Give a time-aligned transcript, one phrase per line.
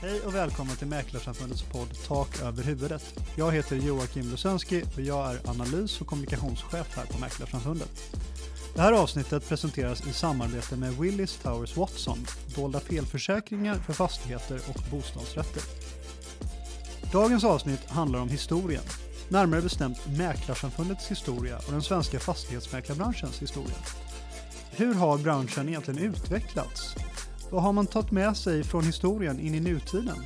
[0.00, 3.20] Hej och välkommen till Mäklarsamfundets podd Tak över huvudet.
[3.36, 8.16] Jag heter Joakim Lusönski och jag är analys och kommunikationschef här på Mäklarsamfundet.
[8.74, 14.82] Det här avsnittet presenteras i samarbete med Willis Towers Watson, dolda felförsäkringar för fastigheter och
[14.90, 15.62] bostadsrätter.
[17.12, 18.84] Dagens avsnitt handlar om historien,
[19.28, 23.76] närmare bestämt Mäklarsamfundets historia och den svenska fastighetsmäklarbranschens historia.
[24.70, 26.96] Hur har branschen egentligen utvecklats?
[27.50, 30.16] Vad har man tagit med sig från historien in i nutiden?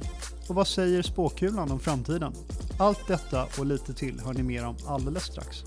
[0.48, 2.32] Och vad säger spåkulan om framtiden?
[2.78, 5.64] Allt detta och lite till hör ni mer om alldeles strax.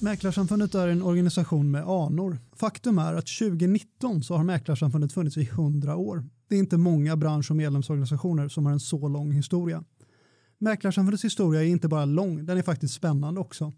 [0.00, 2.38] Mäklarsamfundet är en organisation med anor.
[2.56, 6.24] Faktum är att 2019 så har Mäklarsamfundet funnits i 100 år.
[6.48, 9.84] Det är inte många bransch och medlemsorganisationer som har en så lång historia.
[10.58, 13.72] Mäklarsamfundets historia är inte bara lång, den är faktiskt spännande också.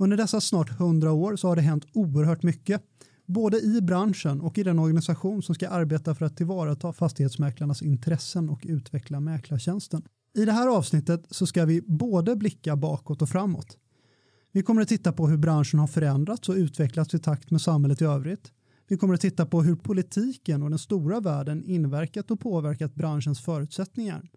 [0.00, 2.82] Under dessa snart 100 år så har det hänt oerhört mycket,
[3.26, 8.50] både i branschen och i den organisation som ska arbeta för att tillvarata fastighetsmäklarnas intressen
[8.50, 10.02] och utveckla mäklartjänsten.
[10.34, 13.78] I det här avsnittet så ska vi både blicka bakåt och framåt.
[14.52, 18.02] Vi kommer att titta på hur branschen har förändrats och utvecklats i takt med samhället
[18.02, 18.52] i övrigt.
[18.88, 23.40] Vi kommer att titta på hur politiken och den stora världen inverkat och påverkat branschens
[23.40, 24.30] förutsättningar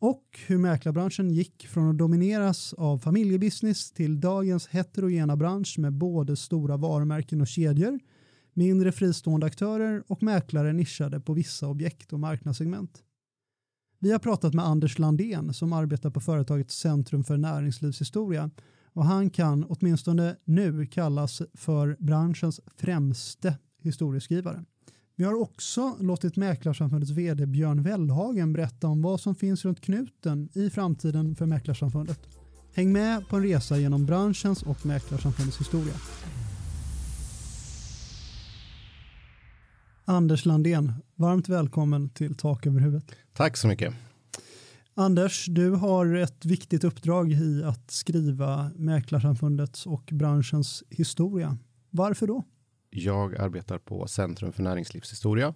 [0.00, 6.36] och hur mäklarbranschen gick från att domineras av familjebusiness till dagens heterogena bransch med både
[6.36, 8.00] stora varumärken och kedjor,
[8.52, 13.02] mindre fristående aktörer och mäklare nischade på vissa objekt och marknadssegment.
[13.98, 18.50] Vi har pratat med Anders Landén som arbetar på företaget Centrum för näringslivshistoria
[18.92, 24.64] och han kan åtminstone nu kallas för branschens främste historieskrivare.
[25.16, 30.48] Vi har också låtit Mäklarsamfundets vd Björn Wellhagen berätta om vad som finns runt knuten
[30.54, 32.20] i framtiden för Mäklarsamfundet.
[32.74, 35.94] Häng med på en resa genom branschens och Mäklarsamfundets historia.
[40.04, 43.10] Anders Landén, varmt välkommen till Tak över huvudet.
[43.32, 43.94] Tack så mycket.
[44.94, 51.58] Anders, du har ett viktigt uppdrag i att skriva Mäklarsamfundets och branschens historia.
[51.90, 52.44] Varför då?
[52.96, 55.54] Jag arbetar på Centrum för näringslivshistoria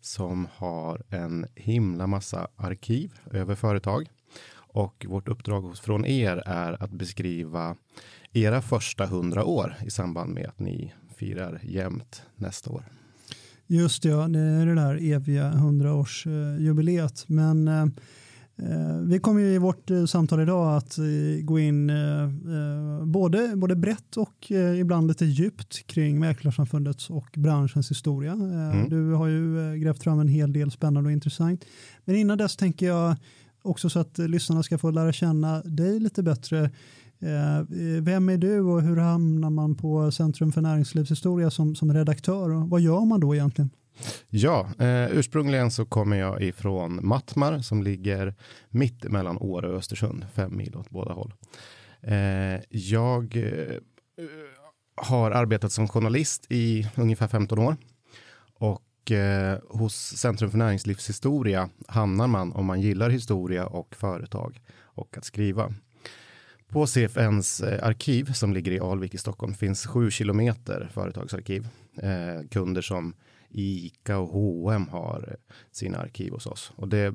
[0.00, 4.08] som har en himla massa arkiv över företag.
[4.54, 7.76] Och vårt uppdrag från er är att beskriva
[8.32, 12.84] era första hundra år i samband med att ni firar jämnt nästa år.
[13.66, 17.18] Just det, ja, det är det där eviga hundraårsjubileet.
[17.18, 17.86] Eh, Men Eh,
[19.02, 21.04] vi kommer i vårt eh, samtal idag att eh,
[21.42, 21.92] gå in
[23.04, 28.32] både, både brett och ibland lite djupt kring Mäklarsamfundets och branschens historia.
[28.32, 28.88] Mm.
[28.88, 31.64] Du har ju grävt fram en hel del spännande och intressant.
[32.04, 33.16] Men innan dess tänker jag
[33.62, 36.70] också så att lyssnarna ska få lära känna dig lite bättre.
[38.00, 42.70] Vem är du och hur hamnar man på Centrum för näringslivshistoria som, som redaktör och
[42.70, 43.70] vad gör man då egentligen?
[44.28, 48.34] Ja, eh, ursprungligen så kommer jag ifrån Mattmar som ligger
[48.68, 51.34] mitt mellan Åre och Östersund, fem mil åt båda håll.
[52.02, 53.76] Eh, jag eh,
[54.96, 57.76] har arbetat som journalist i ungefär 15 år
[58.58, 65.18] och eh, hos Centrum för näringslivshistoria hamnar man om man gillar historia och företag och
[65.18, 65.72] att skriva.
[66.68, 71.68] På CFNs eh, arkiv som ligger i Alvik i Stockholm finns sju kilometer företagsarkiv.
[72.02, 73.14] Eh, kunder som
[73.50, 75.36] ICA och H&M har
[75.70, 76.72] sina arkiv hos oss.
[76.76, 77.14] Och det,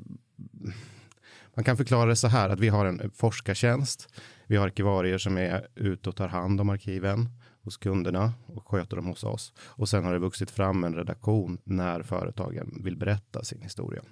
[1.54, 4.08] man kan förklara det så här att vi har en forskartjänst.
[4.46, 7.28] Vi har arkivarier som är ute och tar hand om arkiven
[7.62, 9.52] hos kunderna och sköter dem hos oss.
[9.58, 14.02] Och sen har det vuxit fram en redaktion när företagen vill berätta sin historia.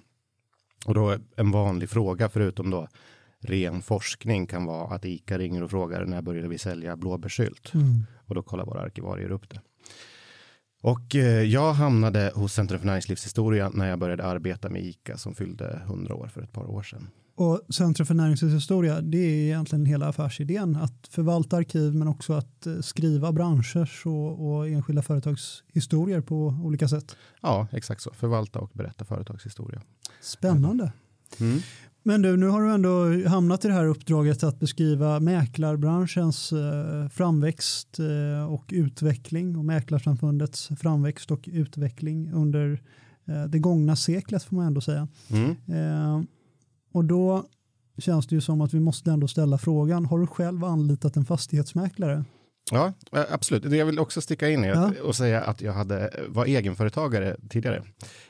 [0.85, 2.87] Och då en vanlig fråga, förutom då
[3.39, 7.73] ren forskning, kan vara att ICA ringer och frågar när började vi sälja blåbärssylt?
[7.73, 8.05] Mm.
[8.25, 9.61] Och då kollar våra arkivarier upp det.
[10.81, 15.35] Och eh, jag hamnade hos Centrum för näringslivshistoria när jag började arbeta med ICA som
[15.35, 17.07] fyllde 100 år för ett par år sedan.
[17.35, 22.67] Och Centrum för näringslivshistoria, det är egentligen hela affärsidén, att förvalta arkiv men också att
[22.67, 27.15] eh, skriva branschers och, och enskilda företags historier på olika sätt.
[27.41, 28.11] Ja, exakt så.
[28.13, 29.81] Förvalta och berätta företagshistoria.
[30.21, 30.91] Spännande.
[31.39, 31.59] Mm.
[32.03, 37.09] Men du, nu har du ändå hamnat i det här uppdraget att beskriva mäklarbranschens eh,
[37.09, 42.81] framväxt eh, och utveckling och mäklarsamfundets framväxt och utveckling under
[43.25, 45.07] eh, det gångna seklet får man ändå säga.
[45.29, 46.27] Mm.
[46.93, 47.45] Och då
[47.97, 51.25] känns det ju som att vi måste ändå ställa frågan, har du själv anlitat en
[51.25, 52.25] fastighetsmäklare?
[52.71, 53.73] Ja, absolut.
[53.73, 54.93] Jag vill också sticka in ja.
[55.03, 57.83] och säga att jag hade, var egenföretagare tidigare,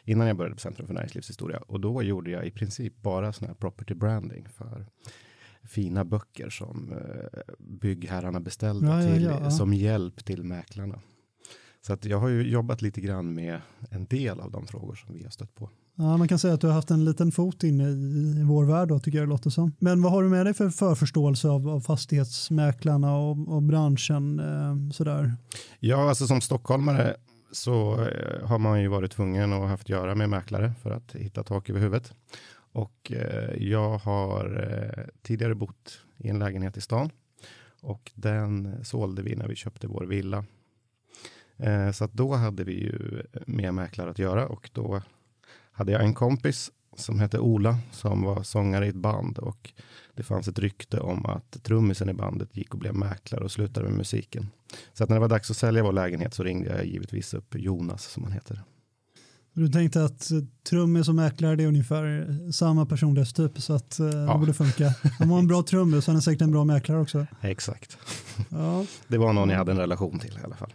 [0.04, 1.58] innan jag började på Centrum för näringslivshistoria.
[1.58, 4.86] Och då gjorde jag i princip bara sån här property branding för
[5.64, 11.00] fina böcker som eh, byggherrarna beställde ja, till, ja, som hjälp till mäklarna.
[11.82, 15.16] Så att jag har ju jobbat lite grann med en del av de frågor som
[15.16, 15.70] vi har stött på.
[15.96, 18.66] Ja, man kan säga att du har haft en liten fot inne i, i vår
[18.66, 19.76] värld då, tycker jag det låter som.
[19.80, 24.92] Men vad har du med dig för förförståelse av, av fastighetsmäklarna och, och branschen eh,
[24.92, 25.36] sådär?
[25.80, 27.16] Ja, alltså som stockholmare
[27.52, 31.44] så eh, har man ju varit tvungen att haft göra med mäklare för att hitta
[31.44, 32.14] tak över huvudet.
[32.74, 37.10] Och eh, jag har eh, tidigare bott i en lägenhet i stan
[37.82, 40.46] och den sålde vi när vi köpte vår villa.
[41.58, 45.02] Eh, så att då hade vi ju med mäklare att göra och då
[45.82, 49.74] hade jag en kompis som hette Ola som var sångare i ett band och
[50.16, 53.88] det fanns ett rykte om att trummisen i bandet gick och blev mäklare och slutade
[53.88, 54.48] med musiken.
[54.94, 57.56] Så att när det var dags att sälja vår lägenhet så ringde jag givetvis upp
[57.56, 58.62] Jonas som han heter.
[59.54, 60.32] Du tänkte att
[60.70, 64.34] trummis och mäklare det är ungefär samma personlighetstyp så att eh, ja.
[64.34, 64.94] det borde funka.
[65.20, 67.26] Om man har en bra trummis så är han säkert en bra mäklare också.
[67.42, 67.98] Exakt.
[68.50, 68.86] Ja.
[69.08, 70.74] Det var någon jag hade en relation till i alla fall.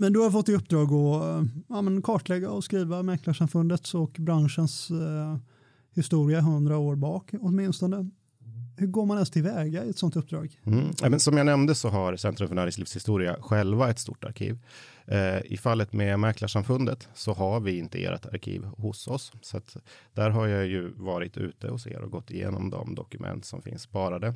[0.00, 4.16] Men du har fått i uppdrag att eh, ja, men kartlägga och skriva Mäklarsamfundets och
[4.18, 5.36] branschens eh,
[5.94, 8.10] historia hundra år bak åtminstone.
[8.76, 10.60] Hur går man ens tillväga i ett sånt uppdrag?
[10.64, 10.84] Mm.
[11.02, 14.58] Ja, men som jag nämnde så har Centrum för näringslivshistoria själva ett stort arkiv.
[15.06, 19.32] Eh, I fallet med Mäklarsamfundet så har vi inte ert arkiv hos oss.
[19.42, 19.76] Så att
[20.14, 23.82] där har jag ju varit ute hos er och gått igenom de dokument som finns
[23.82, 24.34] sparade.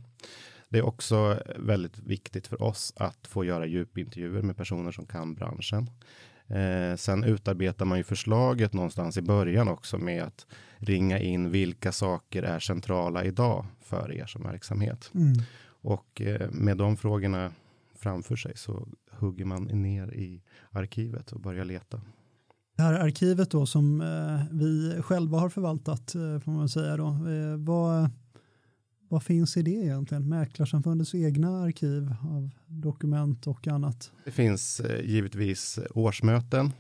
[0.75, 5.35] Det är också väldigt viktigt för oss att få göra djupintervjuer med personer som kan
[5.35, 5.91] branschen.
[6.47, 11.93] Eh, sen utarbetar man ju förslaget någonstans i början också med att ringa in vilka
[11.93, 15.11] saker är centrala idag för er som verksamhet.
[15.15, 15.33] Mm.
[15.67, 17.53] Och eh, med de frågorna
[17.99, 22.01] framför sig så hugger man ner i arkivet och börjar leta.
[22.77, 27.07] Det här arkivet då som eh, vi själva har förvaltat eh, får man säga då.
[27.07, 28.11] Eh, vad,
[29.09, 30.29] vad finns i det egentligen?
[30.29, 34.13] Mäklarsamfundets egna arkiv av dokument och annat?
[34.25, 36.73] Det finns eh, givetvis årsmöten.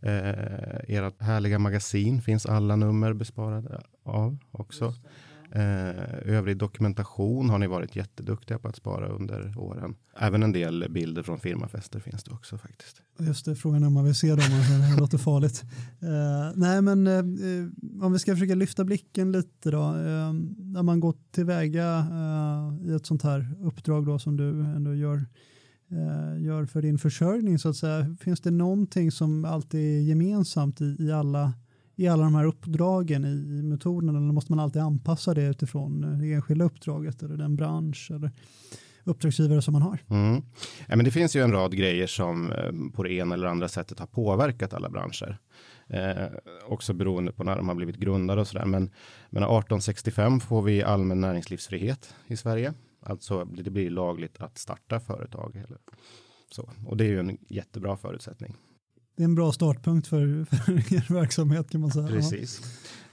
[0.00, 4.94] Eh, ert härliga magasin finns alla nummer besparade av också.
[5.52, 9.94] Eh, övrig dokumentation har ni varit jätteduktiga på att spara under åren.
[10.18, 13.02] Även en del bilder från firmafester finns det också faktiskt.
[13.18, 14.44] Just det, frågan är om man vill se dem,
[14.94, 15.62] det låter farligt.
[16.00, 19.82] Eh, nej, men eh, eh, om vi ska försöka lyfta blicken lite då.
[19.82, 24.94] Eh, när man går tillväga eh, i ett sånt här uppdrag då som du ändå
[24.94, 25.26] gör
[25.90, 28.16] eh, gör för din försörjning så att säga.
[28.20, 31.52] Finns det någonting som alltid är gemensamt i, i alla
[32.00, 36.18] i alla de här uppdragen i metoden eller måste man alltid anpassa det utifrån eh,
[36.18, 38.30] det enskilda uppdraget eller den bransch eller
[39.04, 39.98] uppdragsgivare som man har?
[40.08, 40.42] Mm.
[40.88, 43.68] Ja, men det finns ju en rad grejer som eh, på det ena eller andra
[43.68, 45.38] sättet har påverkat alla branscher.
[45.86, 46.26] Eh,
[46.68, 48.66] också beroende på när de har blivit grundade och sådär.
[48.66, 48.82] Men,
[49.30, 52.74] men 1865 får vi allmän näringslivsfrihet i Sverige.
[53.02, 55.56] Alltså det blir lagligt att starta företag.
[55.56, 55.78] Eller
[56.50, 56.70] så.
[56.86, 58.56] Och det är ju en jättebra förutsättning
[59.20, 62.06] det är en bra startpunkt för, för er verksamhet kan man säga.
[62.06, 62.60] Precis.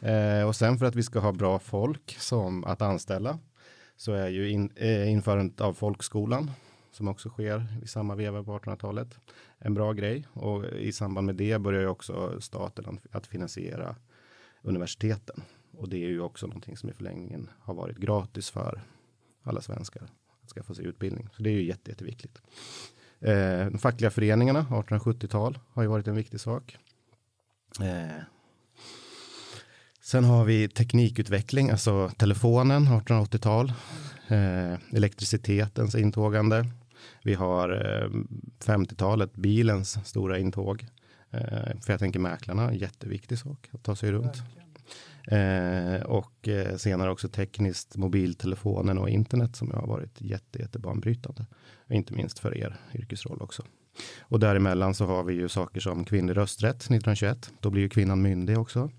[0.02, 3.40] Eh, och sen för att vi ska ha bra folk som att anställa
[3.98, 6.52] så är ju in, eh, införandet av folkskolan
[6.92, 9.20] som också sker i samma veva på 1800-talet
[9.60, 13.96] en bra grej och i samband med det börjar ju också staten att finansiera
[14.62, 15.44] universiteten
[15.78, 18.82] och det är ju också någonting som i förlängningen har varit gratis för
[19.44, 20.10] alla svenskar
[20.44, 21.30] att skaffa sig utbildning.
[21.34, 22.42] Så det är ju jätte, jätteviktigt.
[23.22, 26.78] Eh, de fackliga föreningarna, 1870-tal, har ju varit en viktig sak.
[27.82, 28.24] Eh,
[30.02, 33.74] sen har vi teknikutveckling, alltså telefonen, 1880-tal.
[34.28, 36.66] Eh, elektricitetens intågande.
[37.24, 38.10] Vi har eh,
[38.66, 40.86] 50-talet, bilens stora intåg.
[41.32, 44.36] Eh, för jag tänker mäklarna, jätteviktig sak att ta sig runt.
[45.28, 51.46] Eh, och eh, senare också tekniskt mobiltelefonen och internet som har varit jätte, jättebanbrytande.
[51.90, 53.64] Inte minst för er yrkesroll också.
[54.22, 57.52] Och däremellan så har vi ju saker som kvinnlig rösträtt 1921.
[57.60, 58.92] Då blir ju kvinnan myndig också.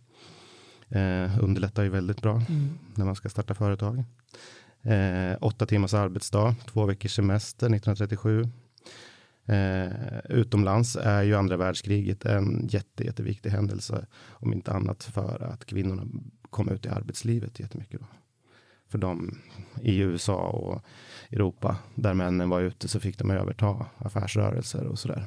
[0.88, 2.78] Eh, underlättar ju väldigt bra mm.
[2.94, 4.04] när man ska starta företag.
[4.82, 8.48] Eh, åtta timmars arbetsdag, två veckors semester 1937.
[9.48, 14.06] Eh, utomlands är ju andra världskriget en jätte, jätteviktig händelse.
[14.28, 16.06] Om inte annat för att kvinnorna
[16.50, 18.00] kom ut i arbetslivet jättemycket.
[18.00, 18.06] Då.
[18.88, 19.38] För de
[19.82, 20.82] i USA och
[21.30, 25.26] Europa där männen var ute så fick de överta affärsrörelser och sådär.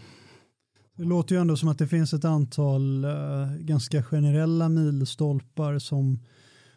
[0.95, 3.11] Det låter ju ändå som att det finns ett antal eh,
[3.59, 6.19] ganska generella milstolpar som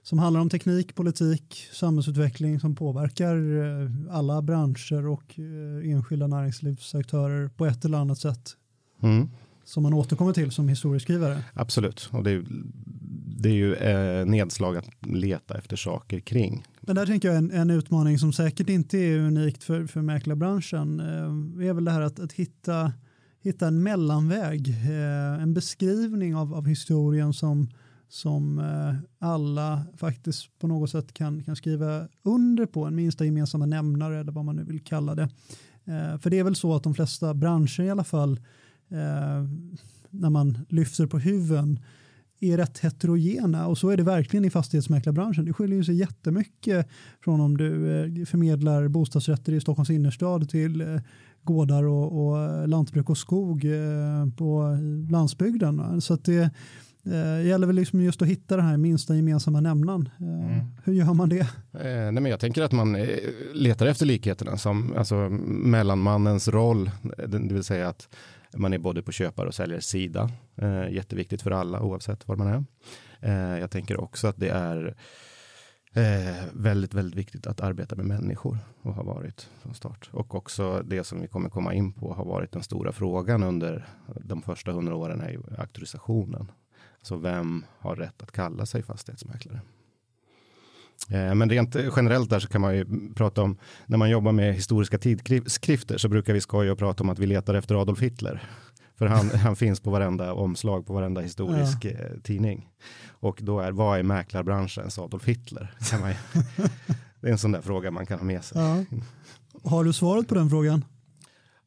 [0.04, 7.48] som handlar om teknik, politik, samhällsutveckling som påverkar eh, alla branscher och eh, enskilda näringslivsaktörer
[7.48, 8.56] på ett eller annat sätt.
[9.02, 9.30] Mm.
[9.64, 11.44] Som man återkommer till som historieskrivare.
[11.54, 12.44] Absolut, och det är,
[13.36, 16.66] det är ju eh, nedslag att leta efter saker kring.
[16.80, 21.00] Men där tänker jag en, en utmaning som säkert inte är unikt för, för mäklarbranschen
[21.00, 22.92] eh, är väl det här att, att hitta
[23.44, 27.68] hitta en mellanväg, eh, en beskrivning av, av historien som,
[28.08, 33.66] som eh, alla faktiskt på något sätt kan, kan skriva under på, en minsta gemensamma
[33.66, 35.28] nämnare eller vad man nu vill kalla det.
[35.84, 38.32] Eh, för det är väl så att de flesta branscher i alla fall,
[38.88, 39.44] eh,
[40.10, 41.80] när man lyfter på huven,
[42.40, 45.44] är rätt heterogena och så är det verkligen i fastighetsmäklarbranschen.
[45.44, 46.88] Det skiljer sig jättemycket
[47.24, 51.00] från om du förmedlar bostadsrätter i Stockholms innerstad till
[51.42, 53.66] gårdar och, och lantbruk och skog
[54.36, 54.78] på
[55.10, 56.00] landsbygden.
[56.00, 56.50] Så att det
[57.44, 60.08] gäller väl liksom just att hitta den här minsta gemensamma nämnaren.
[60.20, 60.60] Mm.
[60.84, 61.40] Hur gör man det?
[61.72, 62.92] Eh, nej, men jag tänker att man
[63.54, 65.16] letar efter likheterna som alltså
[65.48, 66.90] mellanmannens roll,
[67.26, 68.08] det vill säga att
[68.56, 70.30] man är både på köpare och säljare sida.
[70.56, 72.64] Eh, jätteviktigt för alla oavsett var man är.
[73.20, 74.96] Eh, jag tänker också att det är
[75.94, 80.10] eh, väldigt, väldigt viktigt att arbeta med människor och har varit från start.
[80.12, 83.86] Och också det som vi kommer komma in på har varit den stora frågan under
[84.20, 86.50] de första hundra åren är ju auktorisationen.
[87.04, 89.60] Alltså vem har rätt att kalla sig fastighetsmäklare?
[91.10, 94.54] Eh, men rent generellt där så kan man ju prata om, när man jobbar med
[94.54, 98.48] historiska tidskrifter så brukar vi skoja och prata om att vi letar efter Adolf Hitler.
[98.98, 101.90] För han, han finns på varenda omslag på varenda historisk ja.
[101.90, 102.68] Eh, tidning.
[103.08, 105.74] Och då är, vad är mäklarbranschens Adolf Hitler?
[105.90, 106.10] Kan man,
[107.20, 108.60] det är en sån där fråga man kan ha med sig.
[108.60, 108.84] Ja.
[109.70, 110.84] Har du svaret på den frågan?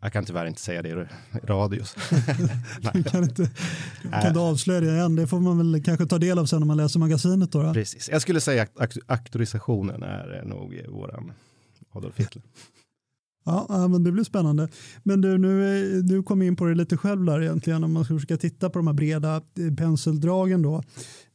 [0.07, 1.05] Jag kan tyvärr inte säga det i
[1.43, 1.83] radio.
[2.93, 3.49] du kan inte,
[4.03, 5.15] du kan inte avslöja det än.
[5.15, 7.51] Det får man väl kanske ta del av sen när man läser magasinet.
[7.51, 7.73] Då, då.
[7.73, 8.09] Precis.
[8.09, 11.31] Jag skulle säga att auktorisationen är nog våran
[11.91, 12.43] Adolf Hitler.
[13.48, 14.68] Ja, men det blir spännande.
[15.04, 18.06] Men du, nu, eh, du kom in på det lite själv där egentligen om man
[18.06, 20.84] ska försöka titta på de här breda eh, penseldragen då.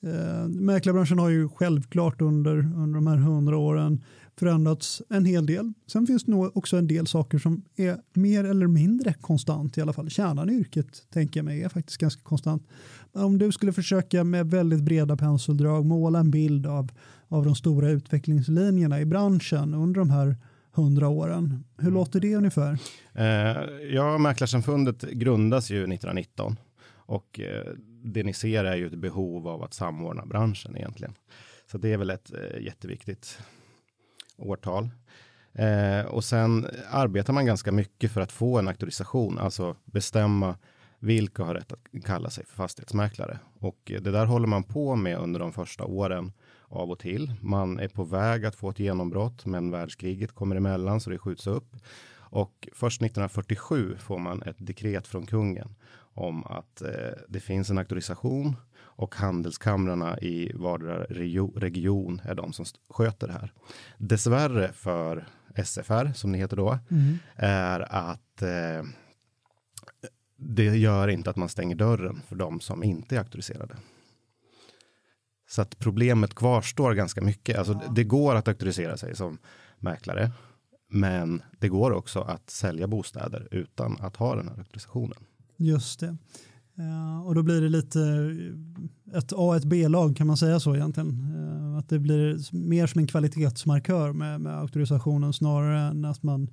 [0.03, 4.01] Eh, mäklarbranschen har ju självklart under, under de här hundra åren
[4.39, 5.73] förändrats en hel del.
[5.87, 9.81] Sen finns det nog också en del saker som är mer eller mindre konstant i
[9.81, 10.11] alla fall.
[10.11, 12.69] Kärnan i yrket tänker jag mig är faktiskt ganska konstant.
[13.13, 16.93] Om du skulle försöka med väldigt breda penseldrag måla en bild av,
[17.29, 20.37] av de stora utvecklingslinjerna i branschen under de här
[20.73, 21.65] hundra åren.
[21.77, 21.95] Hur mm.
[21.95, 22.79] låter det ungefär?
[23.15, 23.63] Eh,
[23.95, 26.57] ja, Mäklarsamfundet grundas ju 1919
[26.95, 27.73] och eh,
[28.05, 31.15] det ni ser är ju ett behov av att samordna branschen egentligen.
[31.71, 33.39] Så det är väl ett eh, jätteviktigt
[34.37, 34.91] årtal.
[35.53, 40.57] Eh, och sen arbetar man ganska mycket för att få en auktorisation, alltså bestämma
[40.99, 43.39] vilka har rätt att kalla sig för fastighetsmäklare.
[43.59, 46.33] Och det där håller man på med under de första åren
[46.73, 47.35] av och till.
[47.41, 51.47] Man är på väg att få ett genombrott, men världskriget kommer emellan så det skjuts
[51.47, 51.77] upp.
[52.15, 55.75] Och först 1947 får man ett dekret från kungen
[56.15, 56.89] om att eh,
[57.29, 61.05] det finns en auktorisation och handelskamrarna i vardera
[61.57, 63.53] region är de som sköter det här.
[63.99, 65.27] Dessvärre för
[65.65, 67.19] SFR, som ni heter då, mm.
[67.37, 68.87] är att eh,
[70.37, 73.77] det gör inte att man stänger dörren för de som inte är auktoriserade.
[75.53, 77.59] Så att problemet kvarstår ganska mycket.
[77.59, 79.39] Alltså, det går att auktorisera sig som
[79.79, 80.33] mäklare,
[80.91, 85.19] men det går också att sälja bostäder utan att ha den här auktorisationen.
[85.57, 86.17] Just det.
[86.79, 88.01] Uh, och då blir det lite
[89.15, 91.35] ett A och ett B-lag kan man säga så egentligen.
[91.37, 96.51] Uh, att det blir mer som en kvalitetsmarkör med, med auktorisationen snarare än att man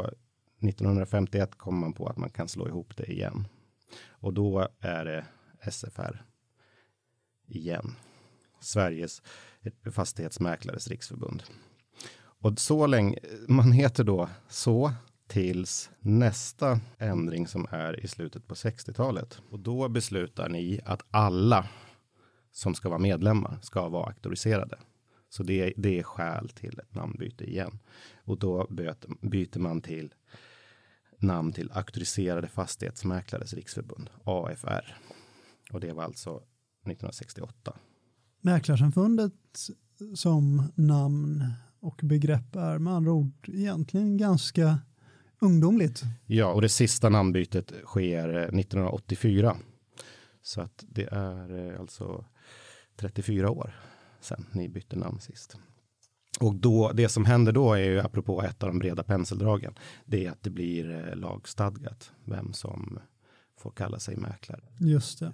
[0.60, 3.48] 1951 kom man på att man kan slå ihop det igen.
[4.08, 5.26] Och då är det
[5.70, 6.24] SFR
[7.46, 7.94] igen.
[8.60, 9.22] Sveriges
[9.92, 11.42] fastighetsmäklares riksförbund.
[12.40, 14.92] Och så länge, man heter då så
[15.26, 19.42] tills nästa ändring som är i slutet på 60-talet.
[19.50, 21.68] Och då beslutar ni att alla
[22.52, 24.78] som ska vara medlemmar ska vara auktoriserade.
[25.28, 27.78] Så det, det är skäl till ett namnbyte igen.
[28.24, 30.14] Och då byter, byter man till
[31.18, 34.96] namn till Auktoriserade Fastighetsmäklares Riksförbund, AFR.
[35.72, 37.72] Och det var alltså 1968.
[38.40, 39.32] Mäklarsamfundet
[40.14, 41.44] som namn
[41.80, 44.78] och begrepp är med andra ord egentligen ganska
[45.40, 46.02] ungdomligt.
[46.26, 49.56] Ja, och det sista namnbytet sker 1984.
[50.42, 52.24] Så att det är eh, alltså
[52.96, 53.74] 34 år
[54.20, 55.56] sedan ni bytte namn sist.
[56.40, 60.26] Och då, det som händer då är ju, apropå ett av de breda penseldragen, det
[60.26, 62.98] är att det blir eh, lagstadgat vem som
[63.58, 64.62] får kalla sig mäklare.
[64.78, 65.32] Just det.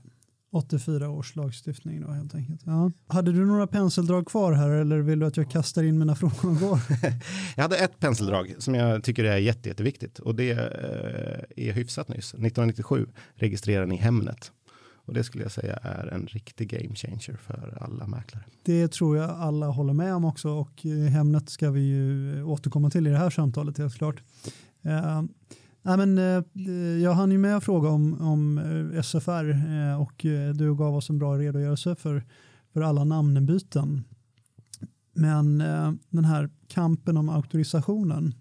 [0.55, 2.61] 84 års lagstiftning då helt enkelt.
[2.65, 2.91] Ja.
[3.07, 6.51] Hade du några penseldrag kvar här eller vill du att jag kastar in mina frågor
[6.51, 6.81] och går?
[7.57, 12.09] jag hade ett penseldrag som jag tycker är jätte, jätteviktigt och det eh, är hyfsat
[12.09, 12.35] nyss.
[12.35, 14.53] 1997 registrerade ni Hemnet
[15.05, 18.45] och det skulle jag säga är en riktig game changer för alla mäklare.
[18.63, 23.07] Det tror jag alla håller med om också och Hemnet ska vi ju återkomma till
[23.07, 24.23] i det här samtalet helt klart.
[24.87, 25.23] Uh,
[25.83, 30.27] nej men, uh, jag hann ju med att fråga om, om eh, SFR uh, och
[30.55, 32.25] du gav oss en bra redogörelse för,
[32.73, 34.05] för alla namnbyten.
[35.17, 35.59] Men
[36.11, 38.35] den här kampen om auktorisationen,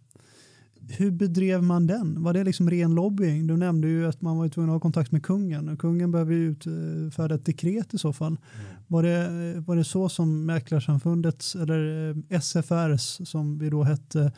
[0.89, 2.23] hur bedrev man den?
[2.23, 3.47] Var det liksom ren lobbying?
[3.47, 6.33] Du nämnde ju att man var tvungen att ha kontakt med kungen och kungen behöver
[6.33, 8.37] ju utfärda ett dekret i så fall.
[8.55, 8.65] Mm.
[8.87, 14.31] Var, det, var det så som Mäklarsamfundets eller eh, SFRs som vi då hette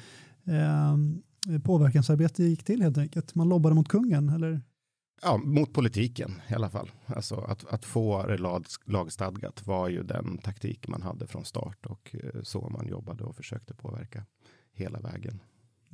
[0.45, 3.35] eh, påverkansarbete gick till helt enkelt?
[3.35, 4.61] Man lobbade mot kungen eller?
[5.21, 6.91] Ja, mot politiken i alla fall.
[7.05, 11.85] Alltså att, att få det lag, lagstadgat var ju den taktik man hade från start
[11.85, 14.25] och eh, så man jobbade och försökte påverka
[14.73, 15.39] hela vägen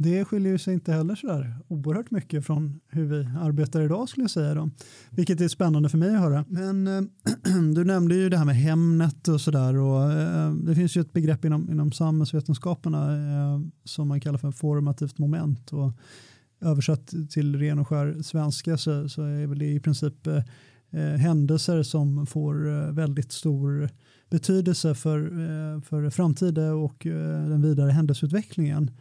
[0.02, 4.24] det skiljer sig inte heller så där oerhört mycket från hur vi arbetar idag skulle
[4.24, 4.54] jag säga.
[4.54, 4.70] Då.
[5.10, 6.46] Vilket är spännande för mig att höra.
[6.48, 7.02] Men äh,
[7.76, 9.74] du nämnde ju det här med Hemnet och sådär.
[9.74, 14.52] Äh, eh, det finns ju ett begrepp inom, inom samhällsvetenskaperna äh, som man kallar för
[14.52, 15.74] formativt moment.
[15.74, 15.92] Och
[16.62, 20.28] översatt till ren och skär svenska så, så är väl det i princip
[21.18, 23.90] händelser som får väldigt stor
[24.30, 25.20] betydelse för,
[25.82, 28.92] för framtiden och den vidare händelseutvecklingen.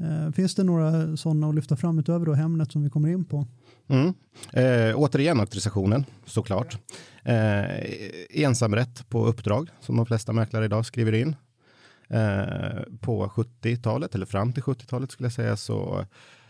[0.00, 3.24] Eh, finns det några sådana att lyfta fram utöver då Hemnet som vi kommer in
[3.24, 3.46] på?
[3.88, 4.14] Mm.
[4.52, 6.78] Eh, återigen auktorisationen såklart.
[7.22, 7.64] Eh,
[8.30, 11.36] ensamrätt på uppdrag som de flesta mäklare idag skriver in.
[12.08, 16.06] Eh, på 70-talet eller fram till 70-talet skulle jag säga så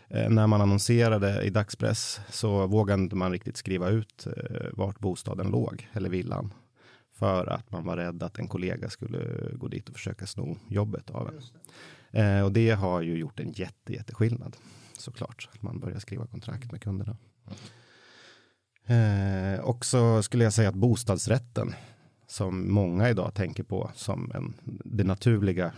[0.09, 4.99] eh, när man annonserade i dagspress så vågade inte man riktigt skriva ut eh, vart
[4.99, 6.53] bostaden låg eller villan
[7.13, 9.19] för att man var rädd att en kollega skulle
[9.53, 11.41] gå dit och försöka sno jobbet av en.
[12.11, 14.55] Eh, och det har ju gjort en jätte, jätteskillnad
[14.97, 15.49] såklart.
[15.53, 17.17] Att man börjar skriva kontrakt med kunderna.
[18.85, 21.73] Eh, och så skulle jag säga att bostadsrätten
[22.27, 24.53] som många idag tänker på som en,
[24.85, 25.73] det naturliga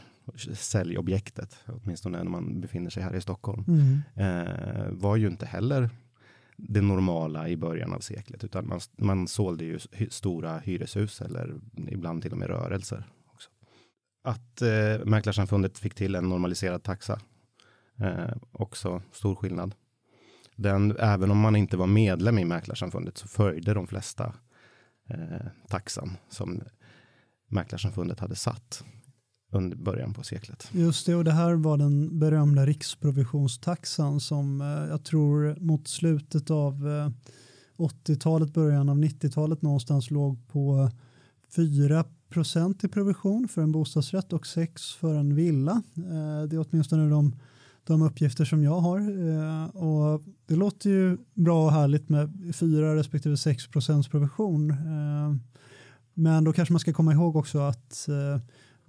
[0.53, 4.01] säljobjektet, åtminstone när man befinner sig här i Stockholm, mm.
[4.15, 5.89] eh, var ju inte heller
[6.57, 11.55] det normala i början av seklet, utan man, man sålde ju stora hyreshus eller
[11.87, 13.03] ibland till och med rörelser
[14.23, 17.19] att eh, Mäklarsamfundet fick till en normaliserad taxa.
[17.99, 19.75] Eh, också stor skillnad.
[20.55, 24.33] Den, även om man inte var medlem i Mäklarsamfundet så följde de flesta
[25.09, 26.61] eh, taxan som
[27.47, 28.83] Mäklarsamfundet hade satt
[29.51, 30.69] under början på seklet.
[30.71, 36.49] Just det, och det här var den berömda riksprovisionstaxan som eh, jag tror mot slutet
[36.51, 37.09] av eh,
[37.77, 40.91] 80-talet, början av 90-talet någonstans låg på
[41.55, 45.83] 4 procent i provision för en bostadsrätt och 6 för en villa.
[45.97, 47.35] Eh, det är åtminstone de,
[47.83, 48.99] de uppgifter som jag har.
[48.99, 54.69] Eh, och det låter ju bra och härligt med 4 respektive 6 procents provision.
[54.71, 55.35] Eh,
[56.13, 58.09] men då kanske man ska komma ihåg också att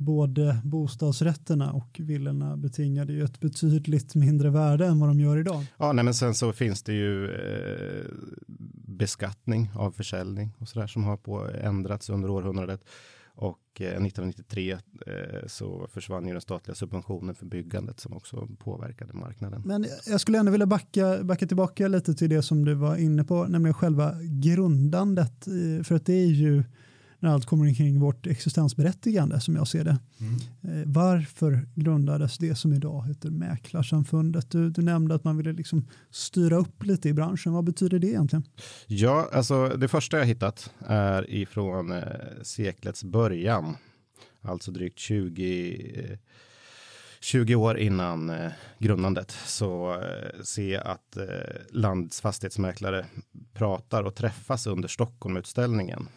[0.00, 5.66] både bostadsrätterna och villorna betingade ju ett betydligt mindre värde än vad de gör idag.
[5.78, 8.06] Ja, nej, men sen så finns det ju eh,
[8.88, 12.84] beskattning av försäljning och så där som har på ändrats under århundradet
[13.40, 14.78] och eh, 1993 eh,
[15.46, 19.62] så försvann ju den statliga subventionen för byggandet som också påverkade marknaden.
[19.64, 23.24] Men jag skulle ändå vilja backa, backa tillbaka lite till det som du var inne
[23.24, 25.44] på, nämligen själva grundandet.
[25.84, 26.64] För att det är ju
[27.20, 29.98] när allt kommer kring vårt existensberättigande som jag ser det.
[30.20, 30.92] Mm.
[30.92, 34.50] Varför grundades det som idag heter Mäklarsamfundet?
[34.50, 37.52] Du, du nämnde att man ville liksom styra upp lite i branschen.
[37.52, 38.44] Vad betyder det egentligen?
[38.86, 42.02] Ja, alltså det första jag hittat är ifrån eh,
[42.42, 43.76] seklets början,
[44.42, 46.18] alltså drygt 20 eh,
[47.22, 51.26] 20 år innan eh, grundandet så eh, ser jag att eh,
[51.70, 53.06] landets fastighetsmäklare
[53.52, 56.08] pratar och träffas under Stockholmutställningen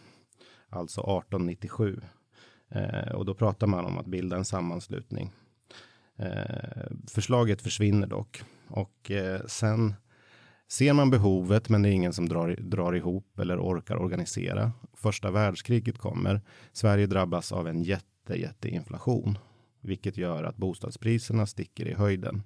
[0.74, 2.02] alltså 1897.
[2.70, 5.32] Eh, och då pratar man om att bilda en sammanslutning.
[6.18, 9.94] Eh, förslaget försvinner dock och eh, sen
[10.68, 14.72] ser man behovet, men det är ingen som drar, drar ihop eller orkar organisera.
[14.94, 16.42] Första världskriget kommer.
[16.72, 19.38] Sverige drabbas av en jätte, jätteinflation,
[19.82, 22.44] vilket gör att bostadspriserna sticker i höjden.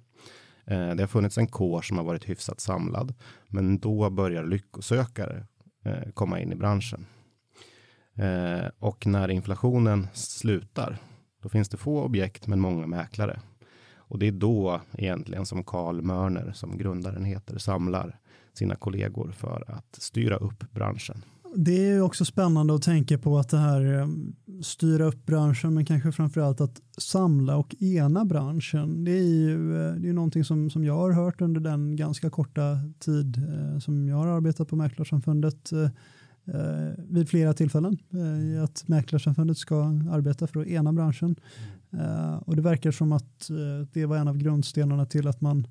[0.64, 3.14] Eh, det har funnits en kår som har varit hyfsat samlad,
[3.48, 5.46] men då börjar lyckosökare
[5.84, 7.06] eh, komma in i branschen.
[8.18, 10.98] Eh, och när inflationen slutar,
[11.42, 13.40] då finns det få objekt men många mäklare.
[13.96, 18.18] Och det är då egentligen som Carl Mörner, som grundaren heter, samlar
[18.52, 21.24] sina kollegor för att styra upp branschen.
[21.54, 24.08] Det är också spännande att tänka på att det här eh,
[24.62, 29.04] styra upp branschen men kanske framförallt att samla och ena branschen.
[29.04, 32.30] Det är ju eh, det är någonting som, som jag har hört under den ganska
[32.30, 35.72] korta tid eh, som jag har arbetat på Mäklarsamfundet.
[35.72, 35.88] Eh,
[36.54, 41.36] eh, vid flera tillfällen eh, att Mäklarsamfundet ska arbeta för att ena branschen.
[41.92, 45.66] Eh, och det verkar som att eh, det var en av grundstenarna till att man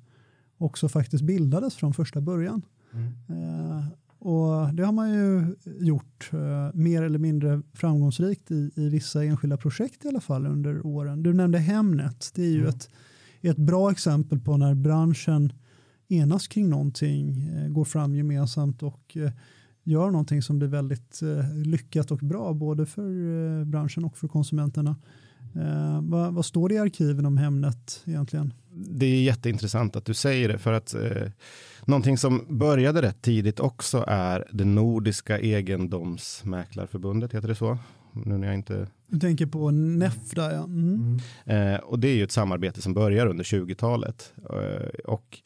[0.58, 2.62] också faktiskt bildades från första början.
[2.92, 3.06] Mm.
[3.28, 3.84] Eh,
[4.18, 6.30] och det har man ju gjort
[6.74, 11.22] mer eller mindre framgångsrikt i, i vissa enskilda projekt i alla fall under åren.
[11.22, 12.30] Du nämnde Hemnet.
[12.34, 12.68] Det är ju mm.
[12.68, 12.90] ett,
[13.40, 15.52] ett bra exempel på när branschen
[16.08, 19.16] enas kring någonting, går fram gemensamt och
[19.88, 23.02] gör någonting som blir väldigt eh, lyckat och bra både för
[23.60, 24.96] eh, branschen och för konsumenterna.
[25.54, 28.54] Eh, vad, vad, står det i arkiven om Hemnet egentligen?
[28.70, 31.30] Det är jätteintressant att du säger det för att eh,
[31.84, 37.78] någonting som började rätt tidigt också är det nordiska egendomsmäklarförbundet, heter det så?
[38.12, 38.86] Nu när jag inte...
[39.06, 40.64] Du tänker på NEF där ja.
[40.64, 41.18] Mm.
[41.44, 41.74] Mm.
[41.74, 45.38] Eh, och det är ju ett samarbete som börjar under 20-talet eh, och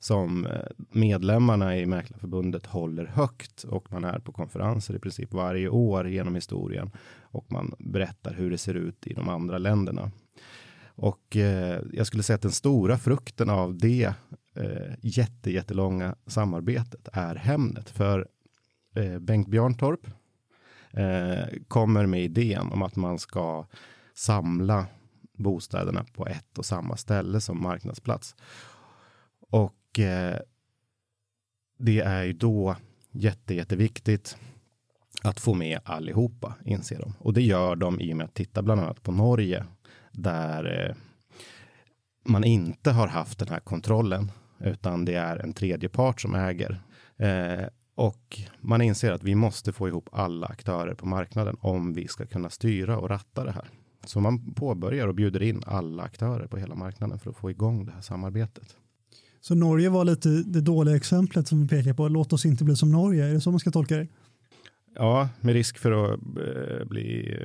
[0.00, 0.52] som eh,
[0.90, 6.34] medlemmarna i Mäklarförbundet håller högt och man är på konferenser i princip varje år genom
[6.34, 6.90] historien
[7.22, 10.10] och man berättar hur det ser ut i de andra länderna.
[10.94, 14.14] Och eh, jag skulle säga att den stora frukten av det
[14.56, 17.90] eh, jätte, jättelånga samarbetet är Hemnet.
[17.90, 18.28] För
[18.94, 20.06] eh, Bengt Bjarntorp
[20.90, 23.66] eh, kommer med idén om att man ska
[24.14, 24.86] samla
[25.32, 28.36] bostäderna på ett och samma ställe som marknadsplats.
[29.50, 30.38] Och och eh,
[31.78, 32.76] det är ju då
[33.10, 34.36] jätte, jätteviktigt
[35.22, 37.14] att få med allihopa, inser de.
[37.18, 39.64] Och det gör de i och med att titta bland annat på Norge,
[40.12, 40.96] där eh,
[42.24, 46.82] man inte har haft den här kontrollen, utan det är en tredje part som äger.
[47.16, 52.08] Eh, och man inser att vi måste få ihop alla aktörer på marknaden om vi
[52.08, 53.70] ska kunna styra och ratta det här.
[54.04, 57.86] Så man påbörjar och bjuder in alla aktörer på hela marknaden för att få igång
[57.86, 58.76] det här samarbetet.
[59.40, 62.08] Så Norge var lite det dåliga exemplet som vi pekar på.
[62.08, 63.24] Låt oss inte bli som Norge.
[63.24, 64.08] Är det så man ska tolka det?
[64.94, 67.36] Ja, med risk för att eh, bli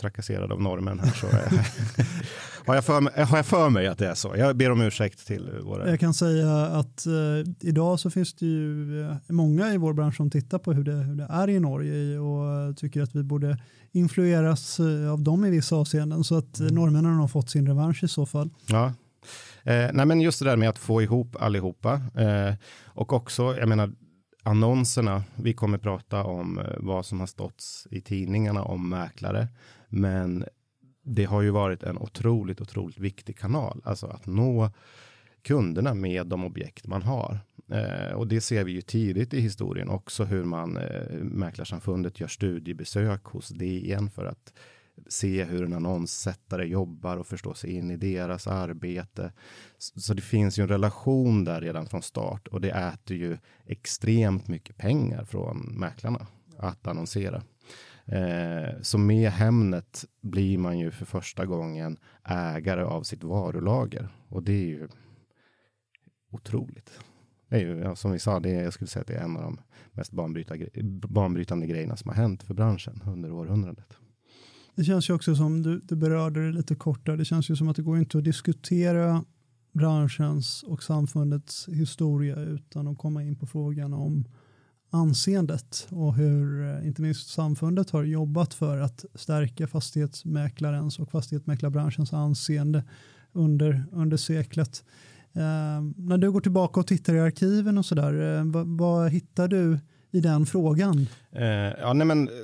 [0.00, 1.26] trakasserad av normen här så
[2.66, 4.34] har, jag för mig, har jag för mig att det är så.
[4.36, 5.90] Jag ber om ursäkt till våra.
[5.90, 7.12] Jag kan säga att eh,
[7.60, 10.92] idag så finns det ju eh, många i vår bransch som tittar på hur det,
[10.92, 13.58] hur det är i Norge och tycker att vi borde
[13.92, 16.74] influeras eh, av dem i vissa avseenden så att mm.
[16.74, 18.50] norrmännen har fått sin revansch i så fall.
[18.66, 18.92] Ja,
[19.64, 22.54] Eh, nej, men just det där med att få ihop allihopa eh,
[22.86, 23.92] och också, jag menar,
[24.42, 25.24] annonserna.
[25.36, 29.48] Vi kommer prata om eh, vad som har stått i tidningarna om mäklare,
[29.88, 30.44] men
[31.04, 34.70] det har ju varit en otroligt, otroligt viktig kanal, alltså att nå
[35.42, 37.38] kunderna med de objekt man har.
[37.72, 42.28] Eh, och det ser vi ju tidigt i historien också hur man eh, Mäklarsamfundet gör
[42.28, 44.52] studiebesök hos DN för att
[45.08, 49.32] se hur en annonssättare jobbar och förstå sig in i deras arbete.
[49.78, 54.48] Så det finns ju en relation där redan från start och det äter ju extremt
[54.48, 56.26] mycket pengar från mäklarna
[56.58, 57.42] att annonsera.
[58.04, 64.42] Eh, så med Hemnet blir man ju för första gången ägare av sitt varulager och
[64.42, 64.88] det är ju
[66.30, 67.00] otroligt.
[67.48, 69.36] Det är ju, som vi sa, det är, jag skulle säga att det är en
[69.36, 69.60] av de
[69.92, 70.12] mest
[71.08, 73.96] banbrytande grejerna som har hänt för branschen under århundradet.
[74.74, 77.56] Det känns ju också som, du, du berörde det lite kort där, det känns ju
[77.56, 79.24] som att det går inte att diskutera
[79.72, 84.24] branschens och samfundets historia utan att komma in på frågan om
[84.90, 92.12] anseendet och hur eh, inte minst samfundet har jobbat för att stärka fastighetsmäklarens och fastighetsmäklarbranschens
[92.12, 92.84] anseende
[93.32, 94.84] under, under seklet.
[95.32, 99.48] Eh, när du går tillbaka och tittar i arkiven och sådär, eh, vad, vad hittar
[99.48, 99.78] du
[100.10, 101.06] i den frågan?
[101.32, 101.44] Eh,
[101.80, 102.34] ja, nej men, eh,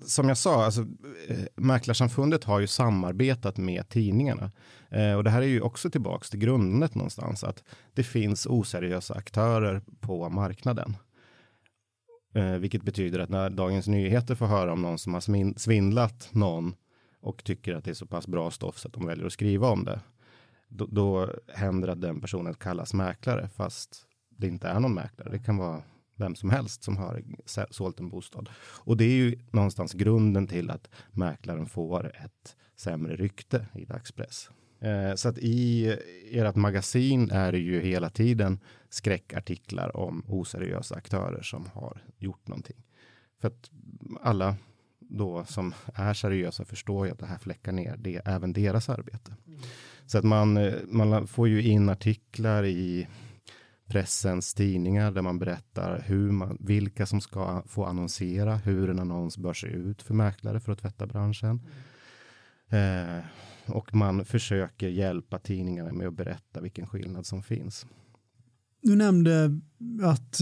[0.00, 0.80] som jag sa, alltså,
[1.28, 4.50] eh, Mäklarsamfundet har ju samarbetat med tidningarna.
[4.90, 9.14] Eh, och det här är ju också tillbaks till grundet någonstans, att det finns oseriösa
[9.14, 10.96] aktörer på marknaden.
[12.34, 16.74] Eh, vilket betyder att när Dagens Nyheter får höra om någon som har svindlat någon
[17.20, 19.68] och tycker att det är så pass bra stoff så att de väljer att skriva
[19.68, 20.00] om det.
[20.68, 25.30] Då, då händer att den personen kallas mäklare fast det inte är någon mäklare.
[25.30, 25.82] Det kan vara
[26.16, 27.22] vem som helst som har
[27.70, 28.48] sålt en bostad.
[28.58, 34.50] Och det är ju någonstans grunden till att mäklaren får ett sämre rykte i dagspress.
[34.80, 35.86] Eh, så att i
[36.32, 42.84] ert magasin är det ju hela tiden skräckartiklar om oseriösa aktörer som har gjort någonting.
[43.40, 43.70] För att
[44.20, 44.56] alla
[45.00, 49.34] då som är seriösa förstår ju att det här fläckar ner det, även deras arbete.
[49.46, 49.60] Mm.
[50.06, 53.06] Så att man, eh, man får ju in artiklar i
[53.94, 59.38] pressens tidningar där man berättar hur man, vilka som ska få annonsera, hur en annons
[59.38, 61.60] bör se ut för mäklare för att tvätta branschen.
[62.68, 63.24] Eh,
[63.66, 67.86] och man försöker hjälpa tidningarna med att berätta vilken skillnad som finns.
[68.82, 69.60] Du nämnde
[70.02, 70.40] att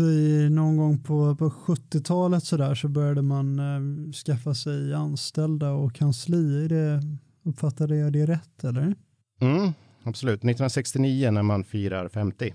[0.51, 5.95] någon gång på, på 70-talet så, där, så började man eh, skaffa sig anställda och
[5.95, 6.65] kansli.
[6.65, 7.03] Är det,
[7.43, 8.95] uppfattade jag det rätt eller?
[9.41, 10.39] Mm, absolut.
[10.39, 12.55] 1969 när man firar 50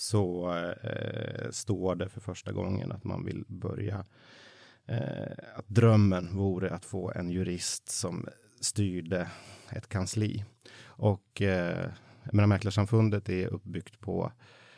[0.00, 4.04] så eh, står det för första gången att man vill börja
[4.86, 8.28] eh, att drömmen vore att få en jurist som
[8.60, 9.30] styrde
[9.70, 10.44] ett kansli.
[10.84, 11.90] Och eh,
[12.32, 14.32] menar, Mäklarsamfundet är uppbyggt på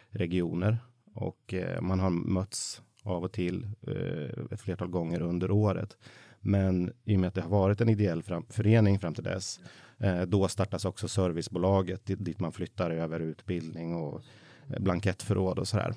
[0.09, 0.79] regioner
[1.15, 5.97] och eh, man har mötts av och till eh, ett flertal gånger under året.
[6.41, 9.61] Men i och med att det har varit en ideell fram förening fram till dess,
[9.99, 14.23] eh, då startas också servicebolaget dit man flyttar över utbildning och
[14.67, 15.95] blankettförråd och så här.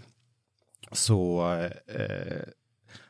[0.91, 1.51] Så
[1.87, 2.43] eh,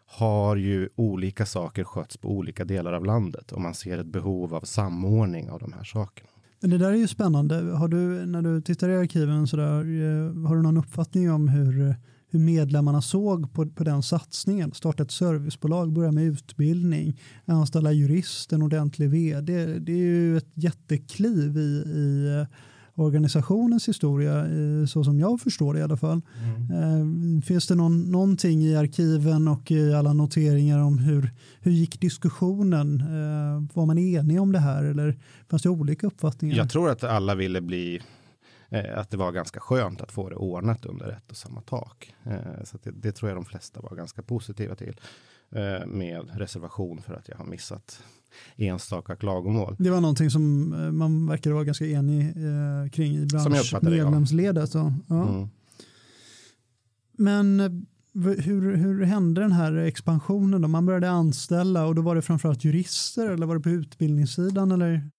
[0.06, 4.56] har ju olika saker skötts på olika delar av landet och man ser ett behov
[4.56, 6.30] av samordning av de här sakerna.
[6.62, 7.56] Men det där är ju spännande.
[7.56, 11.48] Har du, när du tittar i arkiven, så där, eh, har du någon uppfattning om
[11.48, 11.96] hur,
[12.30, 14.72] hur medlemmarna såg på, på den satsningen?
[14.74, 19.66] Starta ett servicebolag, börja med utbildning, anställa jurist, en ordentlig vd.
[19.66, 22.46] Det är ju ett jättekliv i, i
[22.96, 24.46] organisationens historia,
[24.88, 26.22] så som jag förstår det i alla fall.
[26.44, 27.38] Mm.
[27.38, 31.30] Eh, finns det någon, någonting i arkiven och i alla noteringar om hur,
[31.60, 33.02] hur gick diskussionen?
[33.02, 36.56] Eh, var man enig om det här eller fanns det olika uppfattningar?
[36.56, 38.02] Jag tror att alla ville bli
[38.70, 42.14] eh, att det var ganska skönt att få det ordnat under ett och samma tak.
[42.64, 45.00] Så det, det, tror jag de flesta var ganska positiva till.
[45.88, 48.04] Med reservation för att jag har missat
[48.56, 49.76] enstaka klagomål.
[49.80, 54.74] Det var någonting som eh, man verkar vara ganska enig eh, kring i branschmedlemsledet.
[54.74, 54.94] Ja.
[55.08, 55.30] ja.
[55.30, 55.50] Mm.
[57.18, 57.70] Men eh,
[58.44, 60.62] hur, hur hände den här expansionen?
[60.62, 60.68] Då?
[60.68, 64.72] Man började anställa och då var det framförallt jurister eller var det på utbildningssidan?
[64.72, 65.10] Eller?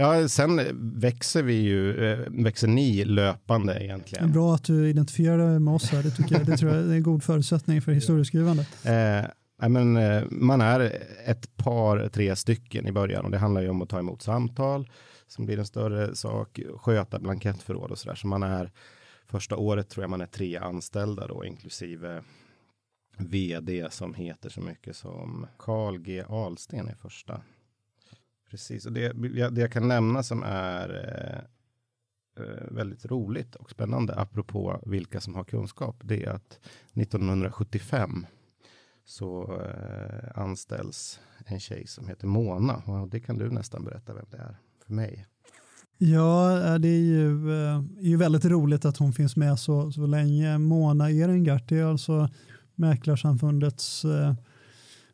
[0.00, 0.60] Ja, sen
[1.00, 4.32] växer vi ju, eh, växer ni löpande egentligen.
[4.32, 6.46] Bra att du identifierar med oss här, det tycker jag.
[6.46, 8.68] Det tror jag är en god förutsättning för historieskrivandet.
[9.60, 10.80] Eh, men, eh, man är
[11.26, 14.90] ett par, tre stycken i början och det handlar ju om att ta emot samtal
[15.26, 18.14] som blir en större sak, sköta blankettförråd och så där.
[18.14, 18.72] Så man är
[19.26, 22.22] första året tror jag man är tre anställda då inklusive
[23.18, 27.40] vd som heter så mycket som Carl G Ahlsten är första.
[28.50, 29.12] Precis, och det,
[29.50, 35.34] det jag kan nämna som är eh, eh, väldigt roligt och spännande apropå vilka som
[35.34, 36.60] har kunskap, det är att
[36.94, 38.26] 1975
[39.04, 42.76] så eh, anställs en tjej som heter Mona.
[42.76, 44.56] Och det kan du nästan berätta vem det är
[44.86, 45.26] för mig.
[45.98, 50.58] Ja, det är ju, är ju väldigt roligt att hon finns med så, så länge.
[50.58, 52.28] Mona Ehrengart är alltså
[52.74, 54.34] Mäklarsamfundets eh,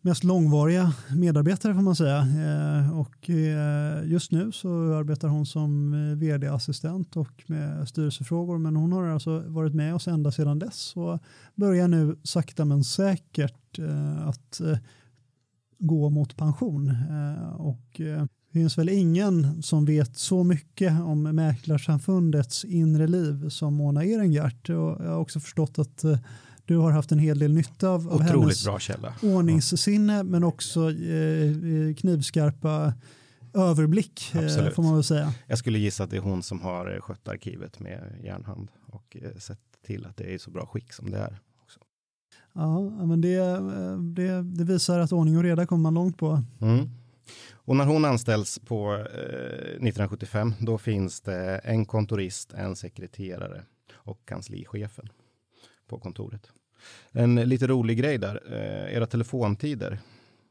[0.05, 2.19] mest långvariga medarbetare får man säga.
[2.19, 8.59] Eh, och eh, just nu så arbetar hon som eh, vd-assistent och med styrelsefrågor.
[8.59, 11.19] Men hon har alltså varit med oss ända sedan dess och
[11.55, 13.79] börjar nu sakta men säkert
[14.25, 14.61] att
[15.79, 16.97] gå mot pension.
[17.59, 24.05] Och Det finns väl ingen som vet så mycket om Mäklarsamfundets inre liv som Mona
[24.05, 24.69] Ehrengart.
[24.69, 26.05] Och jag har också förstått att
[26.67, 29.15] du har haft en hel del nytta av, av hennes bra källa.
[29.23, 32.95] ordningssinne men också eh, knivskarpa
[33.55, 35.33] överblick eh, får man väl säga.
[35.47, 39.39] Jag skulle gissa att det är hon som har skött arkivet med järnhand och eh,
[39.39, 41.39] sett till att det är i så bra skick som det är.
[41.63, 41.81] Också.
[42.53, 43.39] Ja, men det,
[44.23, 46.43] det, det visar att ordning och reda kommer man långt på.
[46.61, 46.91] Mm.
[47.53, 53.63] Och när hon anställs på eh, 1975, då finns det en kontorist, en sekreterare
[53.95, 55.09] och kanslichefen
[55.89, 56.51] på kontoret.
[57.13, 60.01] En lite rolig grej där, eh, era telefontider,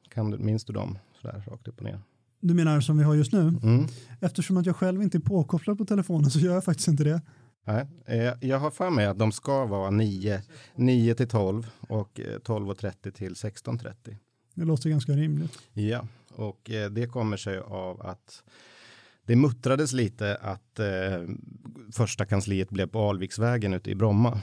[0.09, 0.97] kan du, minns du dem?
[1.21, 1.99] Sådär rakt upp och ner.
[2.39, 3.39] Du menar som vi har just nu?
[3.39, 3.85] Mm.
[4.19, 7.21] Eftersom att jag själv inte är påkopplad på telefonen så gör jag faktiskt inte det.
[7.65, 10.41] Nej, eh, jag har för mig att de ska vara 9,
[10.75, 14.17] 9 till 12 och 12.30 till 16.30.
[14.53, 15.59] Det låter ganska rimligt.
[15.73, 18.43] Ja, och eh, det kommer sig av att
[19.25, 20.85] det muttrades lite att eh,
[21.91, 24.39] första kansliet blev på Alviksvägen ute i Bromma.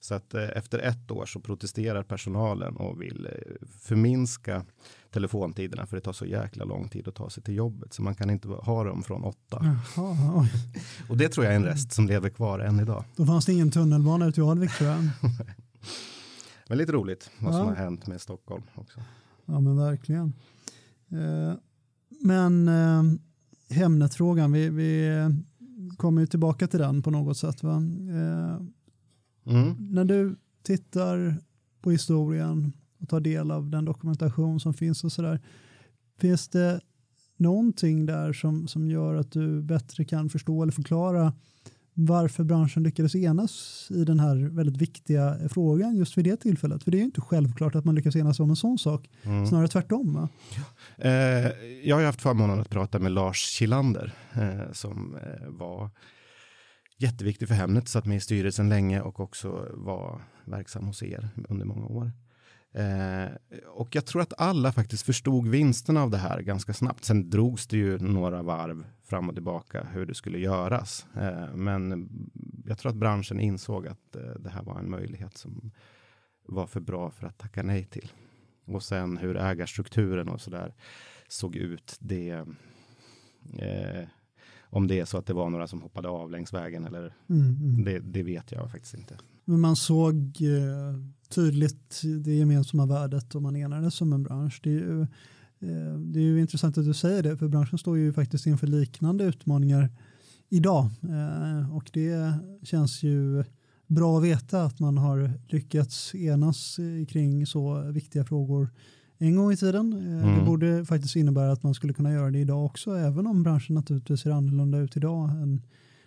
[0.00, 4.64] Så att eh, efter ett år så protesterar personalen och vill eh, förminska
[5.10, 8.14] telefontiderna för det tar så jäkla lång tid att ta sig till jobbet så man
[8.14, 9.76] kan inte ha dem från åtta.
[9.96, 10.48] Jaha,
[11.08, 13.04] och det tror jag är en rest som lever kvar än idag.
[13.16, 14.98] Då fanns det ingen tunnelbana ut i Alvik tror jag.
[16.68, 17.68] Men lite roligt vad som ja.
[17.68, 19.00] har hänt med Stockholm också.
[19.44, 20.32] Ja men verkligen.
[21.08, 21.54] Eh,
[22.20, 23.02] men eh,
[23.70, 25.10] Hemnet-frågan, vi, vi
[25.96, 27.62] kommer ju tillbaka till den på något sätt.
[27.62, 27.76] Va?
[27.76, 28.60] Eh,
[29.48, 29.76] mm.
[29.90, 31.36] När du tittar
[31.80, 35.40] på historien och tar del av den dokumentation som finns och sådär.
[36.20, 36.80] Finns det
[37.36, 41.32] någonting där som, som gör att du bättre kan förstå eller förklara
[42.00, 46.82] varför branschen lyckades enas i den här väldigt viktiga frågan just vid det tillfället.
[46.82, 49.10] För det är inte självklart att man lyckas enas om en sån sak.
[49.22, 49.46] Mm.
[49.46, 50.28] Snarare tvärtom.
[50.96, 51.10] Eh,
[51.84, 55.90] jag har haft förmånen att prata med Lars Kilander eh, som eh, var
[56.98, 61.66] jätteviktig för Hemnet, satt med i styrelsen länge och också var verksam hos er under
[61.66, 62.12] många år.
[62.72, 63.28] Eh,
[63.66, 67.04] och jag tror att alla faktiskt förstod vinsten av det här ganska snabbt.
[67.04, 71.06] Sen drogs det ju några varv fram och tillbaka hur det skulle göras.
[71.16, 72.08] Eh, men
[72.66, 75.70] jag tror att branschen insåg att eh, det här var en möjlighet som
[76.46, 78.12] var för bra för att tacka nej till.
[78.64, 80.74] Och sen hur ägarstrukturen och så där
[81.28, 81.96] såg ut.
[82.00, 82.30] Det,
[83.58, 84.08] eh,
[84.70, 87.46] om det är så att det var några som hoppade av längs vägen eller mm,
[87.46, 87.84] mm.
[87.84, 89.16] Det, det, vet jag faktiskt inte.
[89.44, 94.60] Men man såg eh, tydligt det gemensamma värdet och man enades som en bransch.
[94.62, 95.00] Det är, ju,
[95.60, 98.66] eh, det är ju intressant att du säger det, för branschen står ju faktiskt inför
[98.66, 99.90] liknande utmaningar
[100.48, 103.44] idag eh, och det känns ju
[103.86, 106.76] bra att veta att man har lyckats enas
[107.08, 108.68] kring så viktiga frågor
[109.18, 109.92] en gång i tiden.
[109.92, 110.38] Mm.
[110.38, 113.74] Det borde faktiskt innebära att man skulle kunna göra det idag också, även om branschen
[113.74, 115.62] naturligtvis ser annorlunda ut idag än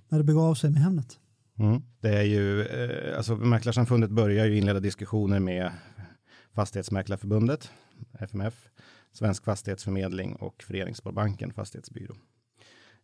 [0.10, 1.19] när det begav sig med Hemnet.
[1.60, 1.82] Mm.
[2.00, 5.71] Det är ju, eh, alltså Mäklarsamfundet börjar ju inleda diskussioner med
[6.54, 7.71] Fastighetsmäklarförbundet,
[8.19, 8.69] FMF,
[9.12, 12.15] Svensk Fastighetsförmedling och Föreningssparbanken Fastighetsbyrå.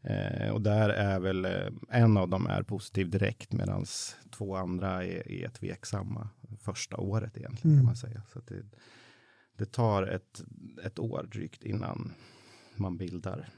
[0.02, 1.52] Eh, och där är väl eh,
[1.90, 3.86] en av dem är positiv direkt medan
[4.38, 7.80] två andra är, är tveksamma första året egentligen mm.
[7.80, 8.22] kan man säga.
[8.34, 8.64] Så det,
[9.58, 10.44] det tar ett,
[10.84, 12.12] ett år drygt innan
[12.76, 13.50] man bildar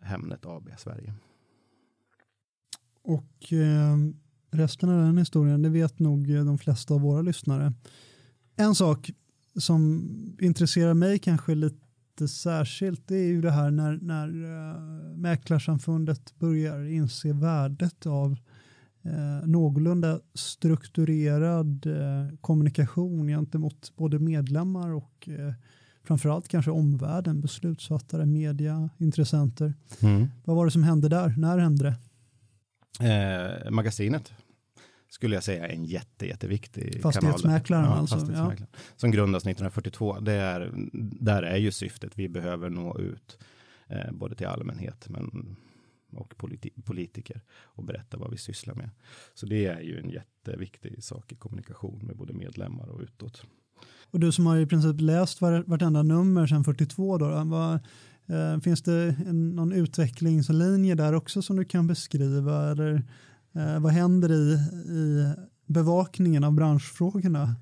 [0.00, 1.14] Hemnet AB Sverige.
[3.02, 3.96] Och eh,
[4.50, 7.72] resten av den historien, det vet nog eh, de flesta av våra lyssnare.
[8.56, 9.10] En sak
[9.56, 10.08] som
[10.40, 16.84] intresserar mig kanske lite särskilt, det är ju det här när, när äh, Mäklarsamfundet börjar
[16.84, 18.36] inse värdet av
[19.06, 25.52] uh, någorlunda strukturerad uh, kommunikation gentemot både medlemmar och uh,
[26.02, 29.74] framförallt kanske omvärlden, beslutsfattare, media, intressenter.
[30.00, 30.26] Mm.
[30.44, 31.34] Vad var det som hände där?
[31.36, 31.96] När hände det?
[33.00, 34.32] Eh, magasinet
[35.08, 37.96] skulle jag säga är en jätte, jätteviktig Fastighetsmäklaren kanal.
[37.96, 38.14] Ja, alltså.
[38.14, 38.68] Fastighetsmäklaren.
[38.72, 38.78] Ja.
[38.96, 40.20] Som grundas 1942.
[40.20, 40.72] Det är,
[41.20, 42.12] där är ju syftet.
[42.14, 43.38] Vi behöver nå ut
[43.86, 45.56] eh, både till allmänhet men,
[46.12, 48.90] och politi politiker och berätta vad vi sysslar med.
[49.34, 53.42] Så det är ju en jätteviktig sak i kommunikation med både medlemmar och utåt.
[54.10, 57.80] Och du som har i princip läst vartenda nummer sedan 42 då, vad,
[58.30, 62.70] Eh, finns det en, någon utvecklingslinje där också som du kan beskriva?
[62.70, 63.02] Eller
[63.54, 64.52] eh, vad händer i,
[64.92, 65.32] i
[65.66, 67.56] bevakningen av branschfrågorna?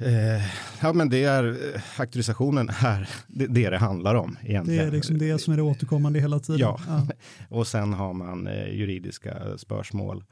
[0.00, 0.42] Eh,
[0.82, 4.80] ja, men det är eh, auktorisationen här, det, det det handlar om egentligen.
[4.80, 6.60] Det är liksom det som är det återkommande hela tiden.
[6.60, 7.06] Ja, ja.
[7.56, 10.24] och sen har man eh, juridiska spörsmål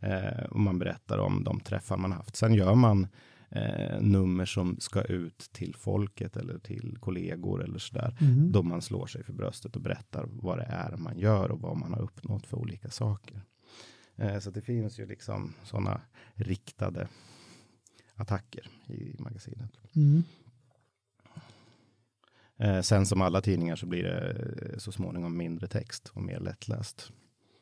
[0.00, 2.36] eh, och man berättar om de träffar man haft.
[2.36, 3.06] Sen gör man
[3.50, 8.16] eh, nummer som ska ut till folket eller till kollegor eller sådär.
[8.20, 8.52] Mm.
[8.52, 11.76] Då man slår sig för bröstet och berättar vad det är man gör och vad
[11.76, 13.42] man har uppnått för olika saker.
[14.16, 16.00] Eh, så det finns ju liksom sådana
[16.34, 17.08] riktade
[18.16, 19.70] attacker i magasinet.
[19.96, 20.22] Mm.
[22.58, 24.30] Eh, sen som alla tidningar så blir det
[24.72, 27.10] eh, så småningom mindre text och mer lättläst.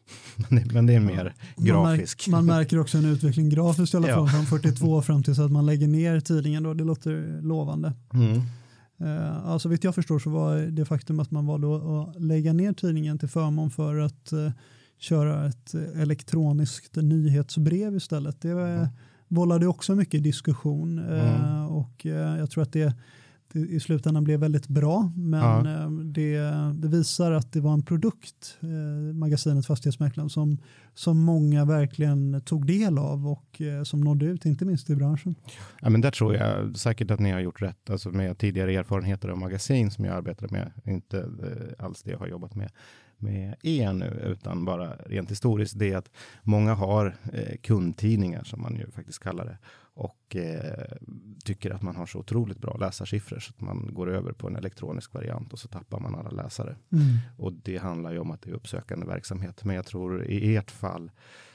[0.50, 2.28] men, det, men det är mer Man, grafisk.
[2.28, 4.32] märk, man märker också en utveckling grafiskt i alla fall Ja.
[4.32, 6.62] från 42 fram till så att man lägger ner tidningen.
[6.62, 6.74] Då.
[6.74, 7.92] Det låter lovande.
[8.14, 8.40] Mm.
[8.98, 11.82] Eh, alltså vitt jag förstår så var det faktum att man valde att,
[12.16, 14.50] att lägga ner tidningen till förmån för att eh,
[14.98, 18.40] köra ett eh, elektroniskt nyhetsbrev istället.
[18.40, 18.88] Det var, Mm.
[19.34, 21.66] Vållade också mycket diskussion eh, Mm.
[21.68, 22.94] och eh, jag tror att det,
[23.52, 25.82] det i slutändan blev väldigt bra men Ja.
[25.82, 26.38] eh, det,
[26.74, 30.58] det visar att det var en produkt, eh, magasinet Fastighetsmäklaren, som,
[30.94, 35.34] som många verkligen tog del av och eh, som nådde ut, inte minst i branschen.
[35.80, 39.28] Ja, men där tror jag säkert att ni har gjort rätt, alltså med tidigare erfarenheter
[39.28, 42.70] av magasin som jag arbetade med, inte eh, alls det jag har jobbat med
[43.22, 46.10] med er nu, utan bara rent historiskt, det är att
[46.42, 49.58] många har eh, kundtidningar som man ju faktiskt kallar det
[49.94, 50.96] och eh,
[51.44, 54.56] tycker att man har så otroligt bra läsarsiffror så att man går över på en
[54.56, 56.76] elektronisk variant och så tappar man alla läsare.
[57.36, 59.64] Och det handlar ju om att det är uppsökande verksamhet.
[59.64, 61.10] Men jag tror i ert fall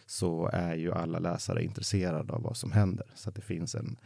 [0.05, 3.05] så är ju alla läsare intresserade av vad som händer.
[3.15, 3.97] Så att det finns en,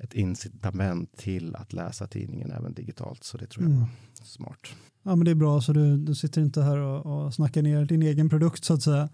[0.00, 3.24] ett incitament till att läsa tidningen även digitalt.
[3.24, 3.80] Så det tror jag Mm.
[3.80, 3.88] var
[4.26, 4.58] smart.
[5.02, 7.84] Ja men det är bra så du, du sitter inte här och, och snackar ner
[7.84, 9.08] din egen produkt så att säga.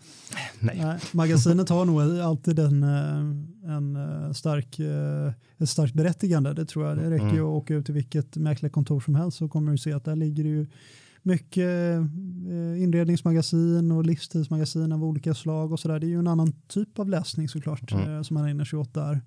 [0.61, 0.79] Nej.
[0.83, 6.53] Nej, magasinet har nog alltid en, eh, en eh, stark, eh, ett starkt berättigande.
[6.55, 6.97] Det tror jag.
[6.99, 7.45] Det räcker ju Mm.
[7.45, 10.45] att åka ut till vilket mäklarkontor som helst så kommer du se att där ligger
[10.45, 10.67] det ju
[11.23, 12.01] mycket
[12.79, 16.01] inredningsmagasin och livstidsmagasin av olika slag och sådär.
[16.01, 18.25] Det är ju en annan typ av läsning såklart Mm.
[18.25, 19.21] som man ägnar sig åt där.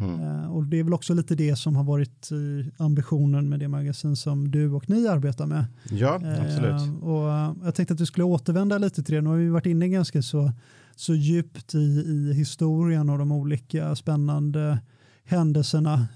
[0.00, 0.20] Mm.
[0.20, 3.68] Eh, Och det är väl också lite det som har varit eh, ambitionen med det
[3.68, 5.64] magasin som du och ni arbetar med.
[5.90, 6.82] Ja, absolut.
[6.82, 9.20] Eh, och eh, jag tänkte att vi skulle återvända lite till det.
[9.20, 10.52] Nu har vi varit inne ganska så,
[10.96, 14.78] så djupt i, i historien och de olika spännande
[15.24, 16.06] händelserna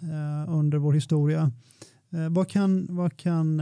[0.49, 1.53] under vår historia.
[2.31, 3.61] Vad kan, vad kan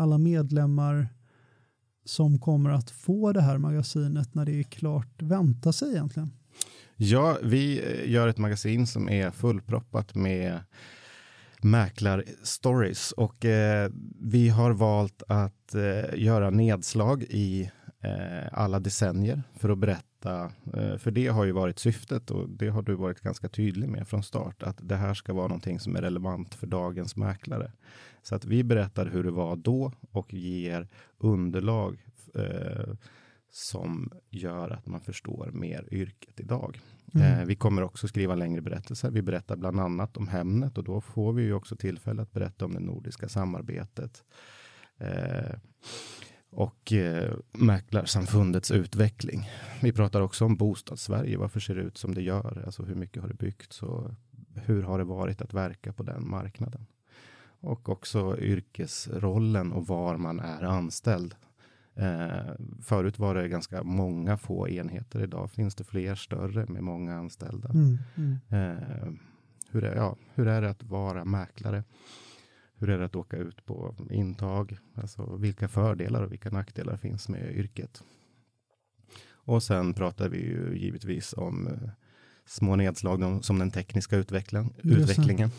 [0.00, 1.08] alla medlemmar
[2.04, 6.30] som kommer att få det här magasinet när det är klart vänta sig egentligen?
[7.00, 10.60] Ja, vi eh, gör ett magasin som är fullproppat med
[11.62, 13.90] mäklarstories och eh,
[14.20, 17.70] vi har valt att eh, göra nedslag i
[18.00, 22.68] eh, alla decennier för att berätta, eh, för det har ju varit syftet och det
[22.68, 25.96] har du varit ganska tydlig med från start, att det här ska vara någonting som
[25.96, 27.72] är relevant för dagens mäklare.
[28.22, 30.88] Så att vi berättar hur det var då och ger
[31.18, 31.98] underlag
[32.34, 32.94] eh,
[33.50, 36.80] som gör att man förstår mer yrket idag.
[37.14, 37.40] Mm.
[37.40, 39.10] Eh, vi kommer också skriva längre berättelser.
[39.10, 42.64] Vi berättar bland annat om Hemnet och då får vi ju också tillfälle att berätta
[42.64, 44.24] om det nordiska samarbetet.
[44.98, 45.58] Eh,
[46.50, 49.50] och eh, Mäklarsamfundets utveckling.
[49.82, 51.38] Vi pratar också om bostadssverige.
[51.38, 52.62] Varför ser det ut som det gör?
[52.66, 54.10] Alltså hur mycket har det byggts och
[54.54, 56.86] hur har det varit att verka på den marknaden?
[57.60, 61.34] Och också yrkesrollen och var man är anställd.
[61.98, 65.22] Eh, förut var det ganska många få enheter.
[65.22, 67.68] Idag finns det fler större med många anställda.
[67.68, 68.38] Mm, mm.
[68.48, 69.12] Eh,
[69.70, 71.84] hur, är, ja, hur är det att vara mäklare?
[72.74, 74.78] Hur är det att åka ut på intag?
[74.94, 78.02] Alltså vilka fördelar och vilka nackdelar finns med yrket?
[79.30, 81.90] Och sen pratar vi ju givetvis om eh,
[82.46, 84.72] små nedslag som den tekniska utvecklingen.
[84.82, 85.50] Utvecklingen.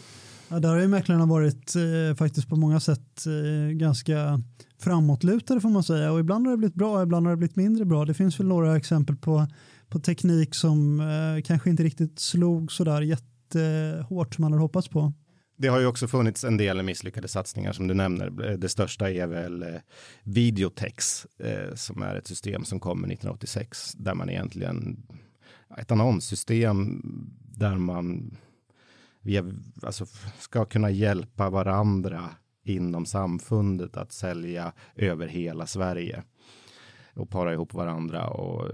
[0.51, 4.41] Ja, där har ju mäklarna varit eh, faktiskt på många sätt eh, ganska
[4.79, 7.85] framåtlutade får man säga och ibland har det blivit bra, ibland har det blivit mindre
[7.85, 8.05] bra.
[8.05, 9.47] Det finns väl några exempel på,
[9.89, 15.13] på teknik som eh, kanske inte riktigt slog sådär jättehårt som man hade hoppats på.
[15.57, 18.29] Det har ju också funnits en del misslyckade satsningar som du nämner.
[18.57, 19.69] Det största är väl eh,
[20.23, 25.03] Videotex eh, som är ett system som kommer 1986 där man egentligen
[25.77, 27.01] ett annonssystem
[27.57, 28.37] där man
[29.21, 29.43] via,
[29.81, 30.05] alltså,
[30.39, 32.29] ska kunna hjälpa varandra
[32.63, 36.23] inom samfundet att sälja över hela Sverige
[37.13, 38.71] och para ihop varandra och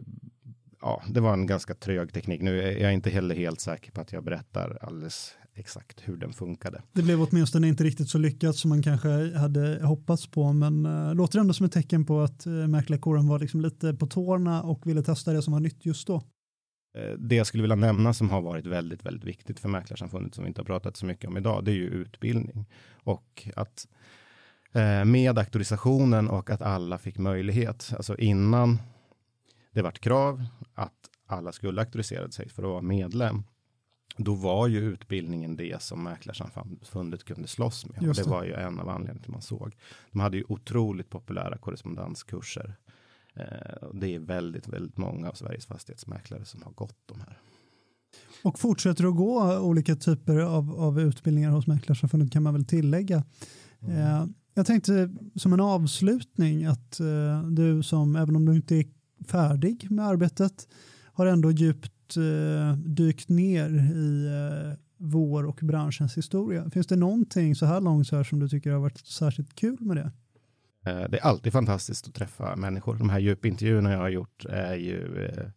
[0.82, 2.41] ja, det var en ganska trög teknik.
[2.41, 6.34] Nu är jag inte heller helt säker på att jag berättar alldeles exakt hur den
[6.34, 6.82] funkade.
[6.93, 11.16] Det blev åtminstone inte riktigt så lyckat som man kanske hade hoppats på men äh,
[11.16, 14.88] låter ändå som ett tecken på att äh, mäklarkåren var liksom lite på tårna och
[14.88, 16.24] ville testa det som var nytt just då.
[16.96, 20.43] Eh, Det jag skulle vilja nämna som har varit väldigt, väldigt viktigt för Mäklarsamfundet som
[20.43, 22.66] vi inte har pratat så mycket om idag, det är ju utbildning
[23.04, 23.88] och att
[24.72, 28.78] eh, med auktorisationen och att alla fick möjlighet, alltså innan
[29.72, 33.43] det vart krav att alla skulle auktorisera sig för att vara medlem,
[34.18, 38.04] då var ju utbildningen det som Mäklarsamfundet kunde slåss med.
[38.04, 38.14] Det.
[38.14, 39.76] det var ju en av anledningarna till man såg.
[40.12, 42.76] De hade ju otroligt populära korrespondenskurser.
[43.36, 47.38] Eh, det är väldigt, väldigt många av Sveriges fastighetsmäklare som har gått de här.
[48.43, 53.23] Och fortsätter att gå olika typer av, av utbildningar hos Mäklarsamfundet kan man väl tillägga.
[53.81, 53.97] Mm.
[53.97, 58.86] Eh, jag tänkte som en avslutning att eh, du som, även om du inte är
[59.27, 60.67] färdig med arbetet,
[61.13, 66.69] har ändå djupt eh, dykt ner i eh, vår och branschens historia.
[66.69, 69.77] Finns det någonting så här långt så här som du tycker har varit särskilt kul
[69.79, 70.11] med det?
[70.86, 72.95] Eh, det är alltid fantastiskt att träffa människor.
[72.95, 75.47] De här djupintervjuerna jag har gjort är ju eh,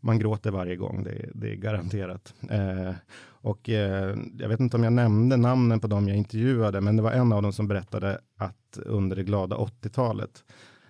[0.00, 2.34] man gråter varje gång, det, det är garanterat.
[2.50, 2.92] Eh,
[3.40, 7.02] och eh, jag vet inte om jag nämnde namnen på dem jag intervjuade, men det
[7.02, 10.44] var en av dem som berättade att under det glada 80-talet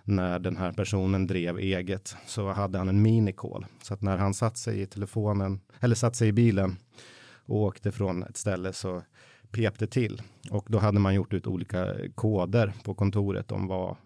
[0.05, 3.67] när den här personen drev eget så hade han en minikol.
[3.83, 6.77] Så att när han satt sig i telefonen eller satt sig i bilen
[7.47, 9.03] och åkte från ett ställe så
[9.53, 13.97] pep det till och då hade man gjort ut olika koder på kontoret om vad,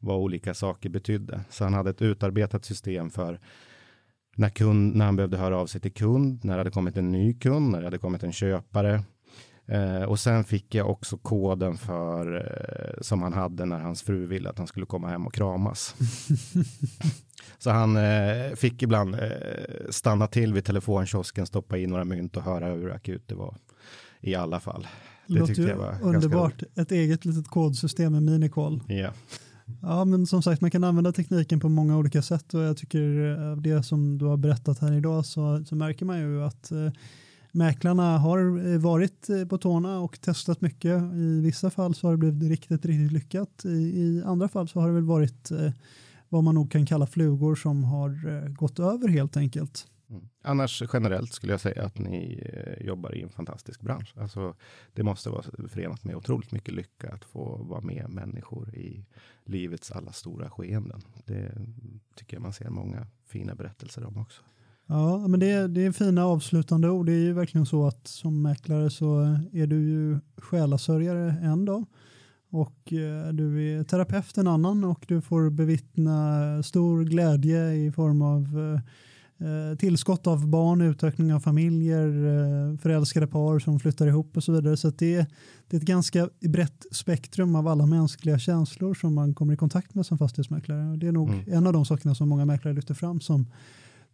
[0.00, 1.40] vad olika saker betydde.
[1.50, 3.40] Så han hade ett utarbetat system för
[4.36, 7.12] när, kund, när han behövde höra av sig till kund, när det hade kommit en
[7.12, 9.02] ny kund, när det hade kommit en köpare.
[9.66, 14.26] Eh, och sen fick jag också koden för eh, som han hade när hans fru
[14.26, 15.94] ville att han skulle komma hem och kramas.
[17.58, 19.30] Så han eh, fick ibland eh,
[19.90, 23.56] stanna till vid telefonkiosken, stoppa i några mynt och höra hur akut det var.
[24.22, 24.86] I alla fall.
[25.26, 26.62] Det Låter tyckte jag var underbart.
[26.74, 28.82] Ett eget litet kodsystem med minikol.
[28.88, 29.12] Ja.
[29.82, 33.36] Ja, men som sagt, man kan använda tekniken på många olika sätt och jag tycker
[33.38, 36.72] av eh, det som du har berättat här idag så, så märker man ju att
[36.72, 36.88] eh,
[37.52, 41.02] mäklarna har eh, varit eh, på tårna och testat mycket.
[41.02, 43.64] I vissa fall så har det blivit riktigt, riktigt lyckat.
[43.64, 45.70] I, i andra fall så har det väl varit eh,
[46.28, 49.86] vad man nog kan kalla flugor som har eh, gått över helt enkelt.
[50.12, 50.28] Mm.
[50.42, 54.14] Annars generellt skulle jag säga att ni eh, jobbar i en fantastisk bransch.
[54.16, 54.54] Alltså,
[54.92, 59.06] det måste vara förenat med otroligt mycket lycka att få vara med människor i
[59.44, 61.00] livets alla stora skeenden.
[61.24, 61.52] Det
[62.16, 64.42] tycker jag man ser många fina berättelser om också.
[64.86, 67.06] Ja, men det är, det är fina avslutande ord.
[67.06, 69.20] Det är ju verkligen så att som mäklare så
[69.52, 71.84] är du ju själasörjare en dag
[72.52, 78.22] och eh, du är terapeut en annan och du får bevittna stor glädje i form
[78.22, 78.80] av eh,
[79.78, 84.76] tillskott av barn, utökning av familjer, eh, förälskade par som flyttar ihop och så vidare.
[84.76, 85.26] Så det är,
[85.68, 89.94] det är ett ganska brett spektrum av alla mänskliga känslor som man kommer i kontakt
[89.94, 90.96] med som fastighetsmäklare.
[90.96, 91.52] Det är nog mm.
[91.52, 93.46] en av de sakerna som många mäklare lyfter fram som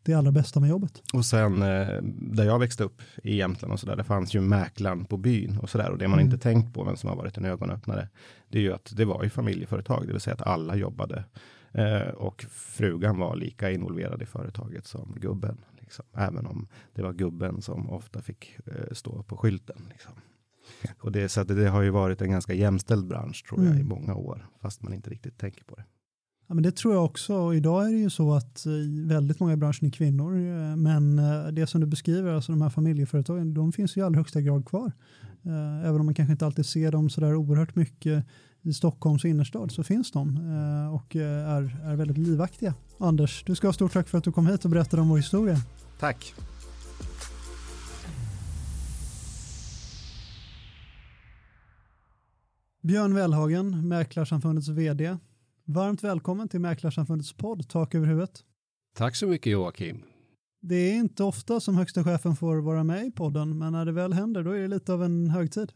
[0.02, 1.02] det allra bästa med jobbet.
[1.12, 4.40] Och sen eh, där jag växte upp i Jämtland och så där, det fanns ju
[4.40, 6.32] mäklaren på byn och så där och det man mm.
[6.32, 8.08] inte tänkt på, men som har varit en ögonöppnare,
[8.48, 11.24] det är ju att det var ju familjeföretag, det vill säga att alla jobbade
[11.72, 15.58] Eh, och frugan var lika involverad i företaget som gubben.
[15.80, 16.04] Liksom.
[16.16, 19.82] Även om det var gubben som ofta fick eh, stå på skylten.
[19.90, 20.12] Liksom.
[21.00, 23.80] Och det, så det har ju varit en ganska jämställd bransch tror jag mm.
[23.80, 25.84] i många år, fast man inte riktigt tänker på det.
[26.48, 27.34] Ja, men det tror jag också.
[27.34, 28.66] Och idag är det ju så att
[29.06, 30.36] väldigt många i branschen är kvinnor.
[30.36, 34.04] Eh, men eh, det som du beskriver, alltså de här familjeföretagen, de finns ju i
[34.04, 34.92] allra högsta grad kvar.
[35.42, 38.24] Eh, även om man kanske inte alltid ser dem så där oerhört mycket
[38.68, 42.74] i Stockholms innerstad så finns de eh, och eh, är, är väldigt livaktiga.
[42.98, 45.16] Anders, du ska ha stort tack för att du kom hit och berättade om vår
[45.16, 45.56] historia.
[46.00, 46.34] Tack.
[52.82, 55.16] Björn Wellhagen, Mäklarsamfundets vd.
[55.64, 58.44] Varmt välkommen till Mäklarsamfundets podd Tak över huvudet.
[58.96, 60.02] Tack så mycket Joakim.
[60.60, 63.92] Det är inte ofta som högsta chefen får vara med i podden, men när det
[63.92, 65.72] väl händer då är det lite av en högtid.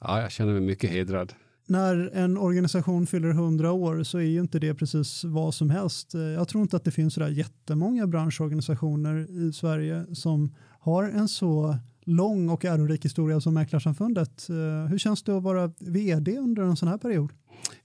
[0.00, 1.34] Ja, jag känner mig mycket hedrad
[1.66, 6.14] när en organisation fyller 100 år så är ju inte det precis vad som helst.
[6.14, 11.78] Jag tror inte att det finns sådär jättemånga branschorganisationer i Sverige som har en så
[12.04, 14.46] lång och ärorik historia som Mäklarsamfundet.
[14.88, 17.32] Hur känns det att vara vd under en sån här period?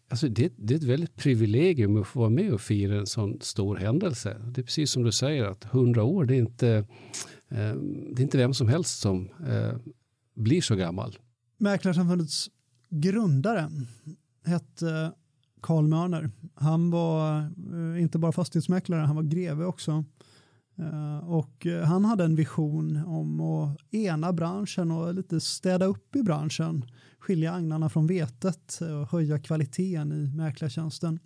[0.10, 3.42] Alltså det, det, är ett väldigt privilegium att få vara med och fira en sån
[3.42, 4.42] stor händelse.
[4.46, 6.70] Det är precis som du säger att 100 år, det är inte,
[7.50, 7.74] eh,
[8.12, 9.78] det är inte vem som helst som eh,
[10.36, 11.18] blir så gammal.
[11.58, 12.50] Mäklarsamfundets
[12.90, 13.88] grundaren
[14.46, 15.12] hette
[15.62, 16.32] Karl Mörner.
[16.56, 17.40] Han var
[17.74, 20.04] eh, inte bara fastighetsmäklare, han var greve också.
[20.78, 26.16] Eh, och eh, han hade en vision om att ena branschen och lite städa upp
[26.16, 26.86] i branschen.
[27.20, 31.20] Skilja agnarna från vetet och höja kvaliteten i mäklartjänsten.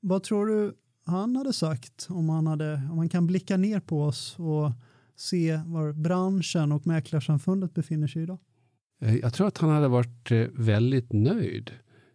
[0.00, 0.74] Vad tror du
[1.04, 4.72] han hade sagt om han, hade, om han kan blicka ner på oss och
[5.16, 8.38] se var branschen och mäklarsamfundet befinner sig idag?
[9.00, 11.70] Eh, jag tror att han hade varit eh, väldigt nöjd.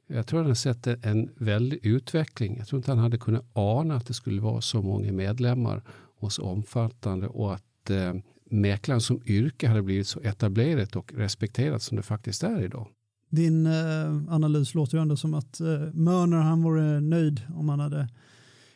[0.08, 2.58] Jag tror att han sett en väldig utveckling.
[2.58, 5.84] Jag tror inte han hade kunnat ana att det skulle vara så många medlemmar
[6.20, 8.14] och så omfattande och att eh,
[8.50, 12.88] mäklaren som yrke hade blivit så etablerat och respekterat som det faktiskt är idag.
[13.30, 17.80] Din eh, analys låter ju ändå som att eh, Mörner han vore nöjd om han
[17.80, 18.10] hade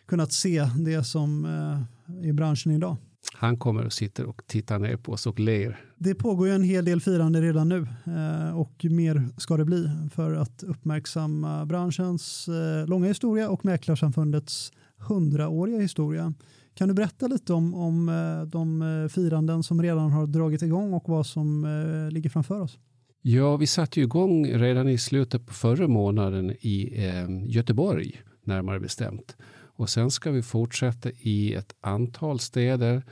[0.05, 2.97] kunnat se det som eh, är branschen idag.
[3.33, 5.88] Han kommer och sitter och tittar ner på oss och ler.
[6.01, 9.89] Det pågår ju en hel del firande redan nu eh, och mer ska det bli
[10.11, 16.33] för att uppmärksamma branschens eh, långa historia och Mäklarsamfundets hundraåriga historia.
[16.73, 20.93] Kan du berätta lite om, om eh, de eh, firanden som redan har dragit igång
[20.93, 22.77] och vad som eh, ligger framför oss?
[23.21, 28.79] Ja, vi satte ju igång redan i slutet på förra månaden i eh, Göteborg, närmare
[28.79, 29.37] bestämt.
[29.75, 33.03] Och sen ska vi fortsätta i ett antal städer.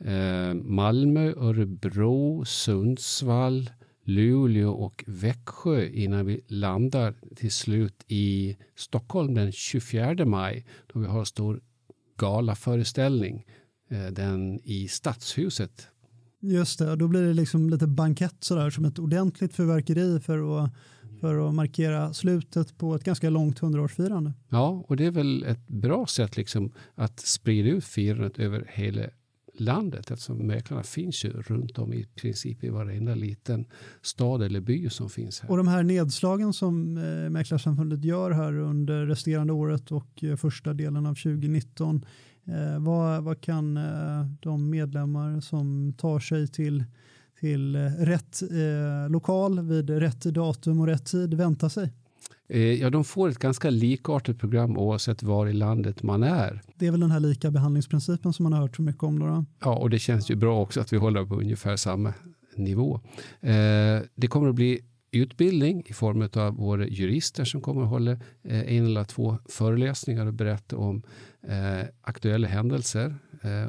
[0.00, 3.70] Eh, Malmö, Örebro, Sundsvall,
[4.04, 11.06] Luleå och Växjö innan vi landar till slut i Stockholm den 24 maj då vi
[11.06, 11.60] har stor
[12.18, 13.46] galaföreställning
[13.90, 15.88] eh, den i Stadshuset.
[16.40, 20.70] Just det, då blir det liksom lite bankett sådär som ett ordentligt fyrverkeri för att
[21.20, 24.32] för att markera slutet på ett ganska långt hundraårsfirande.
[24.48, 29.02] Ja, och det är väl ett bra sätt liksom att sprida ut firandet över hela
[29.60, 33.64] landet eftersom mäklarna finns ju runt om i princip i varenda liten
[34.02, 35.50] stad eller by som finns här.
[35.50, 40.72] Och de här nedslagen som eh, Mäklarsamfundet gör här under resterande året och eh, första
[40.72, 42.04] delen av 2019
[42.44, 46.84] eh, vad, vad kan eh, de medlemmar som tar sig till
[47.40, 51.92] till eh, rätt eh, lokal vid rätt datum och rätt tid vänta sig?
[52.48, 56.62] Eh, ja, de får ett ganska likartat program oavsett var i landet man är.
[56.74, 59.18] Det är väl den här lika behandlingsprincipen som man har hört så mycket om.
[59.18, 59.44] Då?
[59.60, 62.14] Ja, och det känns ju bra också att vi håller på ungefär samma
[62.56, 63.00] nivå.
[63.40, 68.12] Eh, det kommer att bli utbildning i form av våra jurister som kommer att hålla
[68.42, 71.02] eh, en eller två föreläsningar och berätta om
[72.00, 73.14] aktuella händelser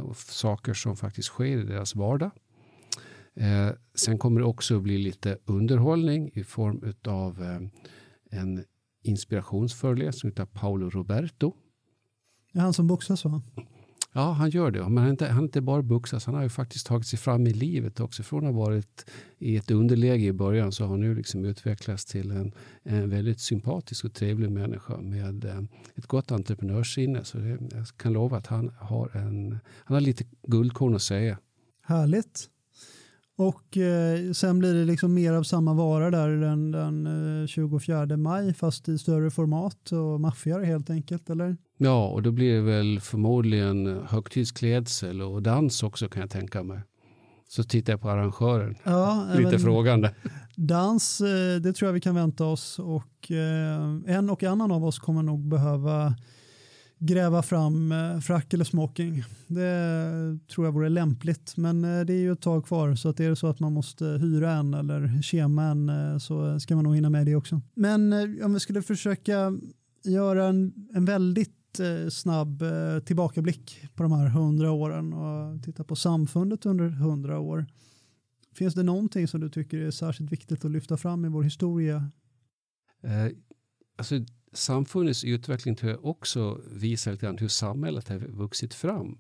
[0.04, 2.32] och saker som faktiskt sker i deras vardag.
[3.96, 7.68] Sen kommer det också bli lite underhållning i form av
[8.32, 8.64] en
[9.04, 11.54] inspirationsföreläsning av Paolo Roberto.
[12.52, 13.42] Ja, han som boxas va?
[14.14, 14.90] Ja, han gör det.
[14.90, 17.54] Men han inte, han inte bara boxas, han har ju faktiskt tagit sig fram i
[17.54, 18.24] livet också.
[18.24, 22.06] Från att ha varit i ett underläge i början så har han nu liksom utvecklats
[22.06, 22.54] till en,
[22.84, 25.62] en väldigt sympatisk och trevlig människa med eh,
[25.96, 27.24] ett gott entreprenörssinne.
[27.24, 31.38] Så det, jag kan lova att han har, en, han har lite guldkorn att säga.
[31.82, 32.50] Härligt.
[33.38, 37.08] Och eh, sen blir det liksom mer av samma vara där den, den
[37.42, 41.58] eh, 24 maj fast i större format och maffigare helt enkelt, eller?
[41.78, 46.80] Ja, och då blir det väl förmodligen högtidsklädsel och dans också kan jag tänka mig.
[47.50, 50.16] Så tittar jag på arrangören, ja, lite frågande.
[50.56, 54.86] Dans, eh, det tror jag vi kan vänta oss och eh, en och annan av
[54.86, 56.16] oss kommer nog behöva
[57.00, 59.24] gräva fram eh, frack eller smoking.
[59.48, 63.20] Det tror jag vore lämpligt, men eh, det är ju ett tag kvar så att
[63.20, 66.84] är det så att man måste hyra en eller kema en eh, så ska man
[66.84, 67.62] nog hinna med det också.
[67.74, 69.54] Men om vi skulle försöka
[70.04, 71.54] göra en, en väldigt
[72.10, 72.64] snabb
[73.06, 77.66] tillbakablick på de här hundra åren och titta på samfundet under hundra år.
[78.58, 82.12] Finns det någonting som du tycker är särskilt viktigt att lyfta fram i vår historia?
[83.04, 83.32] Eh,
[83.98, 84.16] alltså
[84.52, 89.18] samfundets utveckling tror jag också visar lite grann hur samhället har vuxit fram.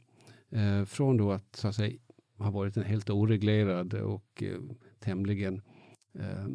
[0.50, 1.98] Eh, från då att, så att säga,
[2.38, 4.60] ha varit en helt oreglerad och eh,
[5.00, 5.62] tämligen
[6.20, 6.48] eh,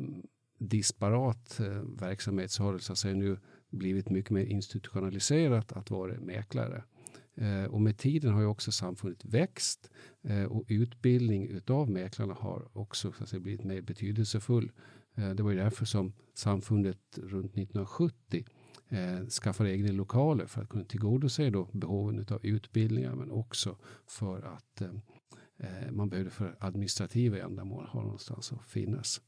[0.59, 3.39] disparat eh, verksamhet så har det så att säga, nu
[3.71, 6.83] blivit mycket mer institutionaliserat att vara mäklare.
[7.35, 9.91] Eh, och med tiden har ju också samfundet växt
[10.23, 14.73] eh, och utbildning utav mäklarna har också så att säga, blivit mer betydelsefull.
[15.15, 18.45] Eh, det var ju därför som samfundet runt 1970
[18.93, 23.77] eh, skaffar egna lokaler för att kunna tillgodose då behoven av utbildningar men också
[24.07, 24.91] för att eh,
[25.59, 29.21] eh, man behöver för administrativa ändamål ha någonstans att finnas.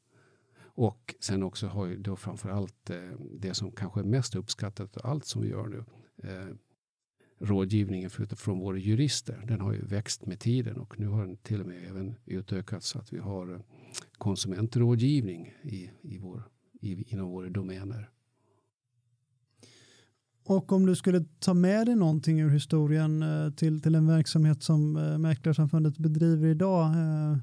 [0.76, 3.10] Och sen också har ju då framför allt eh,
[3.40, 5.84] det som kanske är mest uppskattat av allt som vi gör nu
[6.28, 6.54] eh,
[7.38, 9.44] rådgivningen från våra jurister.
[9.46, 12.88] Den har ju växt med tiden och nu har den till och med även utökats
[12.88, 13.60] så att vi har eh,
[14.18, 16.42] konsumentrådgivning i, i vår,
[16.80, 18.10] i, inom våra domäner.
[20.46, 24.62] Och om du skulle ta med dig någonting ur historien eh, till, till en verksamhet
[24.62, 26.84] som eh, Mäklarsamfundet bedriver idag.
[26.84, 27.36] Eh,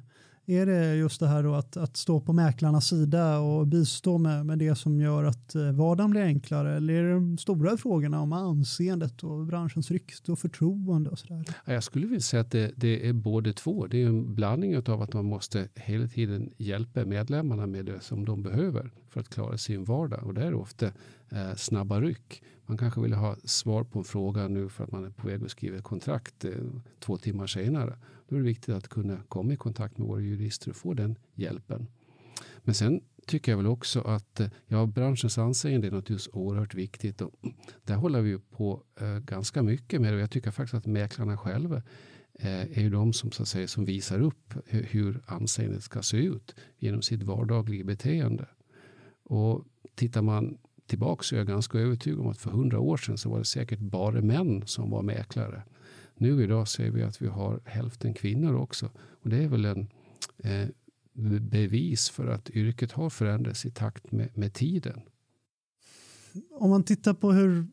[0.46, 4.46] är det just det här då att, att stå på mäklarnas sida och bistå med,
[4.46, 6.76] med det som gör att vardagen blir enklare?
[6.76, 11.10] Eller är det de stora frågorna om anseendet och branschens rykte och förtroende?
[11.10, 11.46] Och så där?
[11.66, 13.88] Jag skulle vilja säga att det, det är både två.
[13.88, 18.26] Det är en blandning av att man måste hela tiden hjälpa medlemmarna med det som
[18.26, 20.24] de behöver för att klara sin vardag.
[20.24, 20.86] Och det är ofta
[21.30, 22.44] eh, snabba ryck.
[22.66, 25.44] Man kanske vill ha svar på en fråga nu för att man är på väg
[25.44, 26.52] att skriva ett kontrakt eh,
[27.00, 27.98] två timmar senare.
[28.28, 31.16] Då är det viktigt att kunna komma i kontakt med våra jurister och få den
[31.36, 31.88] hjälpen.
[32.64, 37.22] Men sen tycker jag väl också att eh, ja, branschens anseende är naturligtvis oerhört viktigt.
[37.22, 37.34] Och
[37.84, 40.20] där håller vi ju på eh, ganska mycket med det.
[40.20, 41.78] Jag tycker faktiskt att mäklarna själva
[42.34, 46.18] eh, är ju de som, så att säga, som visar upp hur anseendet ska se
[46.18, 48.48] ut genom sitt vardagliga beteende.
[49.32, 49.66] Och
[49.96, 50.58] tittar man
[50.88, 53.46] tillbaka så är jag ganska övertygad om att för hundra år sedan så var det
[53.46, 55.64] säkert bara män som var mäklare.
[56.18, 58.90] Nu idag ser vi att vi har hälften kvinnor också.
[58.96, 59.88] Och det är väl en
[60.38, 60.68] eh,
[61.40, 65.02] bevis för att yrket har förändrats i takt med, med tiden.
[66.60, 67.68] Om man tittar på hur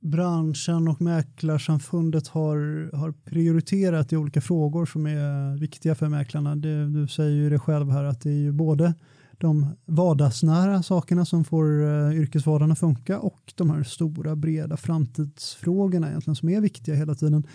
[0.00, 6.56] branschen och Mäklarsamfundet har, har prioriterat i olika frågor som är viktiga för mäklarna.
[6.56, 8.94] Det, du säger ju det själv här att det är ju både
[9.40, 14.76] de vardagsnära sakerna som får eh, uh, yrkesvardagen att funka och de här stora breda
[14.76, 17.46] framtidsfrågorna egentligen som är viktiga hela tiden.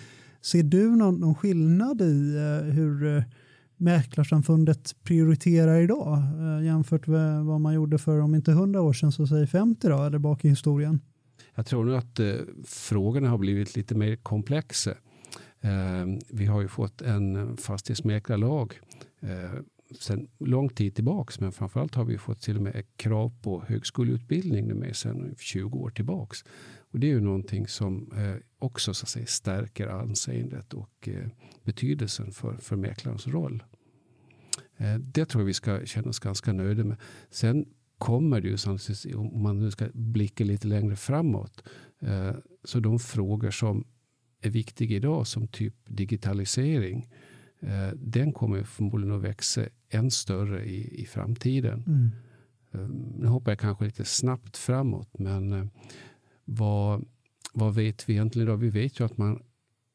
[0.41, 3.23] Ser du någon, någon skillnad i uh, hur uh,
[3.77, 9.11] Mäklarsamfundet prioriterar idag uh, jämfört med vad man gjorde för om inte 100 år sedan
[9.11, 11.01] så säg 50 då, eller bak i historien?
[11.55, 12.19] Jag tror nog att
[12.65, 14.91] frågorna har blivit lite mer komplexa.
[16.29, 18.79] vi har ju fått en fastighetsmäklarlag
[19.91, 21.39] sen lång tid tillbaks.
[21.39, 25.77] Men framförallt har vi fått till och med krav på högskoleutbildning nu med sen 20
[25.77, 26.43] år tillbaks.
[26.91, 31.27] Och det är ju någonting som eh, också så att säga, stärker anseendet och eh,
[31.63, 33.63] betydelsen för, för mäklarens roll.
[34.77, 36.97] Eh, det tror jag vi ska känna oss ganska nöjda med.
[37.29, 37.65] Sen
[37.97, 41.63] kommer det ju, om man nu ska blicka lite längre framåt,
[42.63, 43.87] så de frågor som
[44.41, 47.34] är viktiga idag som typ digitalisering Eh,
[47.95, 51.83] den kommer förmodligen att växa än större i, i framtiden.
[51.87, 52.11] Mm.
[52.75, 55.65] Eh, nu hoppar jag kanske lite snabbt framåt, men eh,
[56.45, 57.05] vad,
[57.53, 58.57] vad vet vi egentligen idag?
[58.57, 59.43] Vi vet ju att man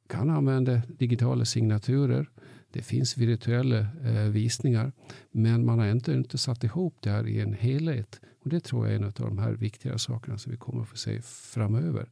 [0.09, 2.31] kan använda digitala signaturer.
[2.73, 4.93] Det finns virtuella eh, visningar,
[5.31, 8.21] men man har inte, inte satt ihop det här i en helhet.
[8.43, 10.89] Och Det tror jag är en av de här viktiga sakerna som vi kommer att
[10.89, 12.09] få se framöver.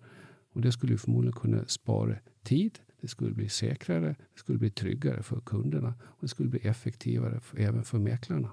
[0.53, 5.22] Och Det skulle förmodligen kunna spara tid, det skulle bli säkrare, det skulle bli tryggare
[5.22, 8.53] för kunderna och det skulle bli effektivare för, även för mäklarna.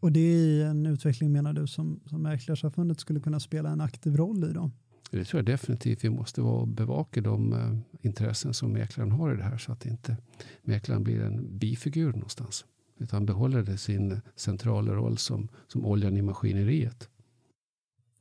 [0.00, 4.16] Och det är en utveckling menar du som, som Mäklarsamfundet skulle kunna spela en aktiv
[4.16, 4.70] roll i då?
[5.10, 6.04] Det tror jag definitivt.
[6.04, 9.86] Vi måste vara bevaka de uh, intressen som mäklaren har i det här så att
[9.86, 10.16] inte
[10.62, 12.64] mäklaren blir en bifigur någonstans.
[12.98, 17.08] Utan behåller det sin centrala roll som, som oljan i maskineriet.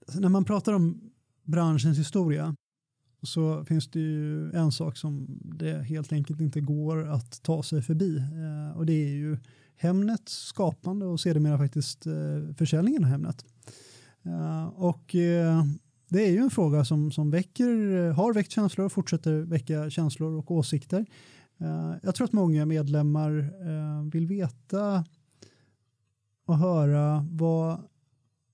[0.07, 1.11] Alltså när man pratar om
[1.43, 2.55] branschens historia
[3.21, 7.81] så finns det ju en sak som det helt enkelt inte går att ta sig
[7.81, 9.37] förbi eh, och det är ju
[9.77, 13.45] Hemnets skapande och sedermera faktiskt eh, försäljningen av Hemnet.
[14.23, 15.63] Eh, och eh,
[16.09, 19.89] det är ju en fråga som, som väcker, eh, har väckt känslor och fortsätter väcka
[19.89, 21.05] känslor och åsikter.
[21.57, 23.51] Eh, jag tror att många medlemmar
[24.11, 25.05] vill veta
[26.45, 27.81] och höra vad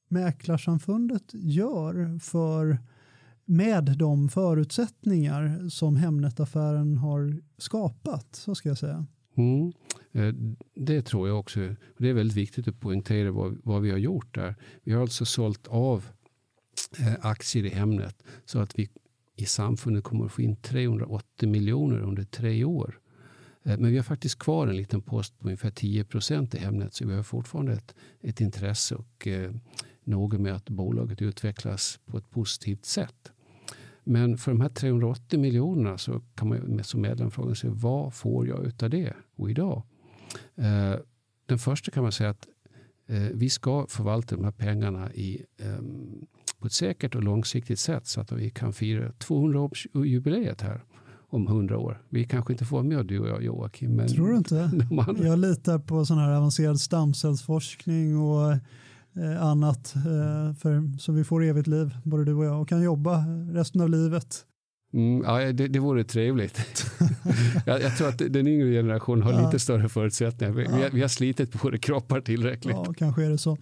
[0.08, 2.78] Mäklarsamfundet gör för
[3.52, 9.06] med de förutsättningar som Hemnet-affären har skapat, så ska jag säga.
[9.38, 9.74] Mm.
[10.12, 10.34] Eh,
[10.76, 11.60] det tror jag också.
[11.98, 14.56] Det är väldigt viktigt att poängtera vad, vad vi har gjort där.
[14.84, 16.06] Vi har alltså sålt av
[17.00, 18.90] eh, aktier i Hemnet så att vi
[19.36, 23.00] i samfundet kommer att få in 380 miljoner under tre år.
[23.64, 26.94] Eh, men vi har faktiskt kvar en liten post på ungefär 10 procent i Hemnet
[26.94, 29.52] så vi har fortfarande ett, ett intresse och eh,
[30.04, 33.32] noga med att bolaget utvecklas på ett positivt sätt.
[34.04, 38.48] Men för de här 380 miljonerna så kan man som medlem fråga sig vad får
[38.48, 39.84] jag utav det och idag?
[40.56, 40.96] Eh,
[41.46, 42.48] den första kan man säga att
[43.08, 45.80] eh, vi ska förvalta de här pengarna i, eh,
[46.60, 50.84] på ett säkert och långsiktigt sätt så att vi kan fira 200-årsjubileet här
[51.32, 52.02] om 100 år.
[52.10, 53.96] Vi kanske inte får vara med du och jag Joakim.
[53.96, 54.72] Men Tror du inte?
[55.24, 58.58] Jag litar på sån här avancerad stamcellsforskning och
[59.40, 63.26] annat eh, för, så vi får evigt liv, både du och jag, och kan jobba
[63.52, 64.46] resten av livet.
[64.94, 66.86] Mm, ja, det, det vore trevligt.
[67.66, 69.46] jag, jag, tror att den yngre generationen har ja.
[69.46, 70.54] lite större förutsättningar.
[70.54, 70.70] Vi, ja.
[70.76, 72.76] vi, har, vi har slitit på våra kroppar tillräckligt.
[72.76, 73.58] Ja, kanske är det så.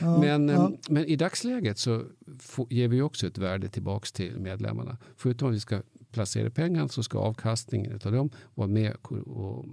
[0.00, 0.72] Ja, men, ja.
[0.88, 2.02] men i dagsläget så
[2.40, 4.98] får, ger vi också ett värde tillbaka till medlemmarna.
[5.16, 5.82] Förutom att vi ska
[6.12, 8.94] placera pengar så ska avkastningen av dem vara med
[9.26, 9.64] och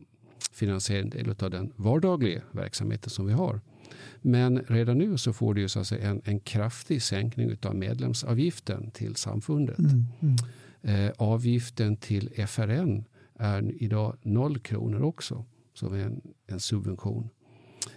[0.52, 3.62] finansiera en del av den vardagliga verksamheten som vi har.
[4.22, 8.92] Men redan nu så får du så att säga en, en kraftig sänkning av medlemsavgiften
[8.92, 9.80] till samfundet.
[9.80, 10.36] Mm, mm.
[10.82, 17.30] Eh, avgiften till FRN är idag noll kronor också som är en, en subvention.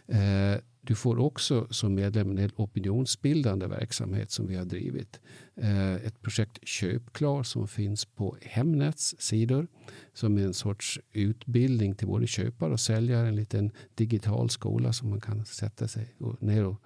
[0.06, 5.20] Eh, du får också som medlem en opinionsbildande verksamhet som vi har drivit.
[5.56, 9.66] Eh, ett projekt Köpklar som finns på Hemnets sidor
[10.12, 13.28] som är en sorts utbildning till både köpare och säljare.
[13.28, 16.82] En liten digital skola som man kan sätta sig ner och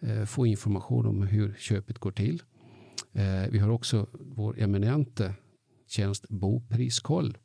[0.00, 2.42] eh, få information om hur köpet går till.
[3.12, 5.34] Eh, vi har också vår eminente
[5.86, 7.38] tjänst Bopriskoll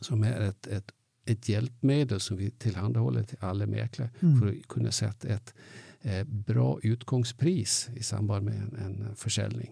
[0.00, 0.92] som är ett, ett
[1.28, 4.40] ett hjälpmedel som vi tillhandahåller till alla mäklare mm.
[4.40, 5.54] för att kunna sätta ett
[6.02, 9.70] eh, bra utgångspris i samband med en, en, försäljning.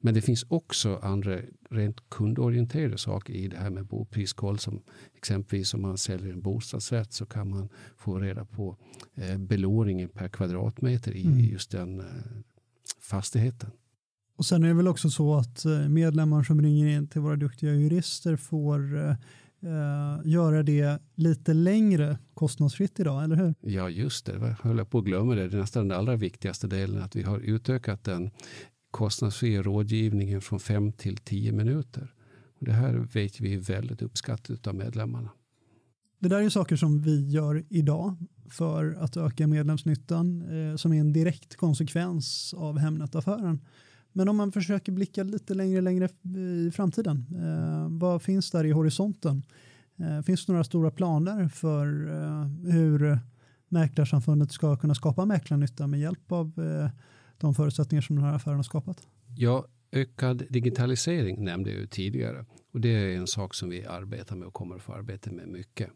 [0.00, 1.38] Men det finns också andra
[1.70, 4.82] rent kundorienterade saker i det här med bopriskoll som
[5.16, 8.76] exempelvis om man säljer en bostadsrätt så kan man få reda på
[9.14, 11.40] eh, belåningen per kvadratmeter i mm.
[11.40, 12.06] just den eh,
[13.00, 13.70] fastigheten.
[14.36, 17.36] Och sen är det väl också så att eh, medlemmar som ringer in till våra
[17.36, 19.16] duktiga jurister får
[19.66, 23.54] eh, göra det lite längre kostnadsfritt idag, eller hur?
[23.60, 24.32] Ja, just det.
[24.32, 25.48] Jag höll på att glömma det.
[25.48, 28.30] Det är nästan den allra viktigaste delen, att vi har utökat den
[28.90, 32.14] kostnadsfria rådgivningen från fem till tio minuter.
[32.58, 35.30] Och det här vet vi är väldigt uppskattat av medlemmarna.
[36.18, 38.16] Det där är saker som vi gör idag
[38.50, 43.60] för att öka medlemsnyttan eh, som är en direkt konsekvens av Hemnet-affären.
[44.16, 48.70] Men om man försöker blicka lite längre, längre i framtiden, eh, vad finns där i
[48.70, 49.42] horisonten?
[49.96, 53.18] Eh, finns det några stora planer för eh, hur
[53.68, 56.90] Mäklarsamfundet ska kunna skapa mäklarnytta med hjälp av eh,
[57.38, 59.06] de förutsättningar som den här affären har skapat?
[59.36, 64.36] Ja, ökad digitalisering nämnde jag ju tidigare och det är en sak som vi arbetar
[64.36, 65.90] med och kommer att få arbeta med mycket.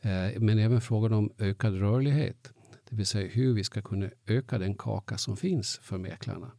[0.00, 2.52] Eh, men även frågan om ökad rörlighet,
[2.90, 6.52] det vill säga hur vi ska kunna öka den kaka som finns för mäklarna.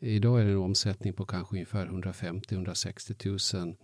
[0.00, 3.76] Idag är det en omsättning på kanske ungefär 150-160 000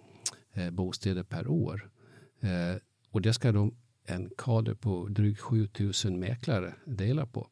[0.52, 1.90] eh, bostäder per år.
[2.40, 2.74] Eh,
[3.10, 5.68] och det ska de en kader på drygt 7
[6.04, 7.48] 000 mäklare dela på.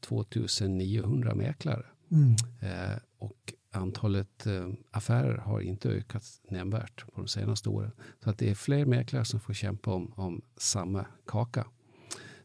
[0.00, 1.86] 2900 mäklare.
[2.10, 2.30] Mm.
[2.60, 7.92] Eh, och antalet eh, affärer har inte ökat nämnvärt på de senaste åren.
[8.24, 11.66] Så att det är fler mäklare som får kämpa om, om samma kaka.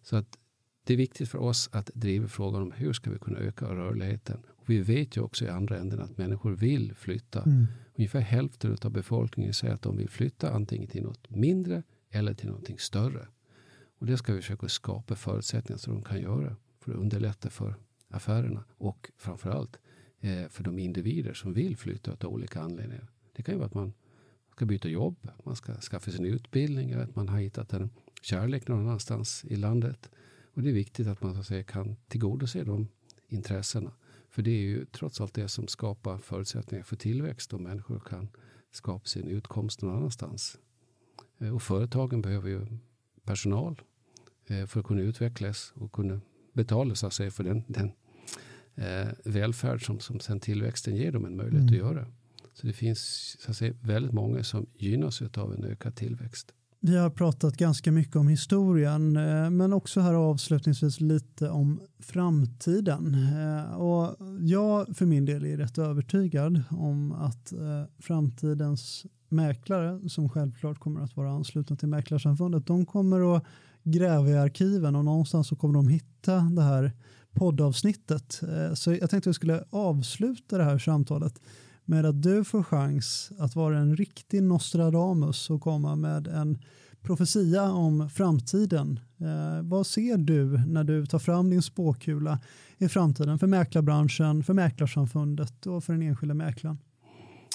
[0.02, 0.39] Så att
[0.90, 4.42] det är viktigt för oss att driva frågan om hur ska vi kunna öka rörligheten.
[4.50, 7.44] Och vi vet ju också i andra änden att människor vill flytta.
[7.44, 7.66] Mm.
[7.96, 12.48] Ungefär hälften av befolkningen säger att de vill flytta antingen till något mindre eller till
[12.48, 13.28] någonting större.
[14.00, 17.76] Och det ska vi försöka skapa förutsättningar så de kan göra för att underlätta för
[18.08, 19.80] affärerna och framförallt
[20.20, 23.08] eh, för de individer som vill flytta av olika anledningar.
[23.36, 23.94] Det kan ju vara att man
[24.52, 27.90] ska byta jobb, man ska skaffa sin utbildning eller att man har hittat en
[28.22, 30.10] kärlek någon annanstans i landet.
[30.60, 32.88] Och det är viktigt att man så att säga, kan tillgodose de
[33.28, 33.91] intressena.
[34.30, 38.30] För det är ju trots allt det som skapar förutsättningar för tillväxt och människor kan
[38.72, 40.57] skapa sin utkomst någon annanstans.
[41.38, 42.66] Eh, och företagen behöver ju
[43.24, 43.82] personal
[44.47, 46.22] eh, för att kunna utvecklas och kunna
[46.53, 47.91] betala så att säga, för den, den
[48.76, 51.74] eh, välfärd som, som sen tillväxten ger dem en möjlighet mm.
[51.74, 52.07] att göra.
[52.53, 56.53] Så det finns så att säga, väldigt många som gynnas av en ökad tillväxt.
[56.82, 63.15] Vi har pratat ganska mycket om historien eh, men också här avslutningsvis lite om framtiden.
[63.15, 70.30] Eh, och jag för min del är rätt övertygad om att eh, framtidens mäklare som
[70.30, 73.43] självklart kommer att vara anslutna till Mäklarsamfundet de kommer att
[73.84, 76.91] gräva i arkiven och någonstans så kommer de hitta det här
[77.34, 78.41] poddavsnittet.
[78.73, 81.41] Så jag tänkte att jag skulle avsluta det här samtalet
[81.90, 86.58] med att du får chans att vara en riktig Nostradamus och komma med en
[87.02, 89.00] profetia om framtiden.
[89.20, 92.40] Eh, vad ser du när du tar fram din spåkula
[92.78, 96.78] i framtiden för mäklarbranschen, för mäklarsamfundet och för den enskilda mäklaren?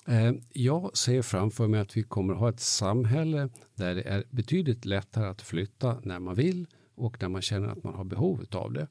[0.06, 4.24] Eh, jag ser framför mig att vi kommer att ha ett samhälle där det är
[4.30, 8.44] betydligt lättare att flytta när man vill och när man känner att man har behov
[8.52, 8.86] av det.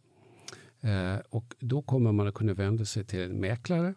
[0.90, 3.94] Eh, och då kommer man att kunna vända sig till en mäklare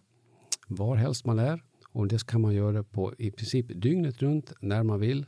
[0.67, 1.63] var helst man är.
[1.93, 5.27] Och det kan man göra på i princip dygnet runt när man vill.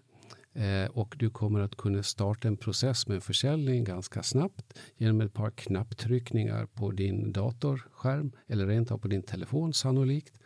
[0.53, 5.21] Eh, och du kommer att kunna starta en process med en försäljning ganska snabbt genom
[5.21, 10.41] ett par knapptryckningar på din datorskärm eller rent av på din telefon sannolikt.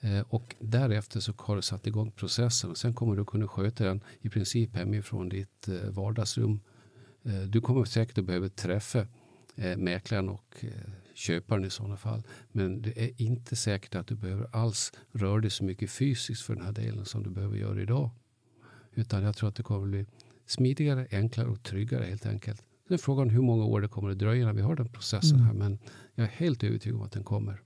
[0.00, 3.84] Eh, och därefter så har du satt igång processen och sen kommer du kunna sköta
[3.84, 6.60] den i princip hemifrån ditt eh, vardagsrum.
[7.24, 9.06] Eh, du kommer säkert att behöva träffa
[9.56, 12.22] eh, mäklaren och eh, köparen i sådana fall.
[12.52, 16.54] Men det är inte säkert att du behöver alls röra dig så mycket fysiskt för
[16.54, 18.10] den här delen som du behöver göra idag.
[18.94, 20.06] Utan jag tror att det kommer bli
[20.46, 22.62] smidigare, enklare och tryggare helt enkelt.
[22.88, 25.36] Det är frågan hur många år det kommer att dröja när vi har den processen
[25.36, 25.46] mm.
[25.46, 25.54] här.
[25.54, 25.78] Men
[26.14, 27.62] jag är helt övertygad om att den kommer.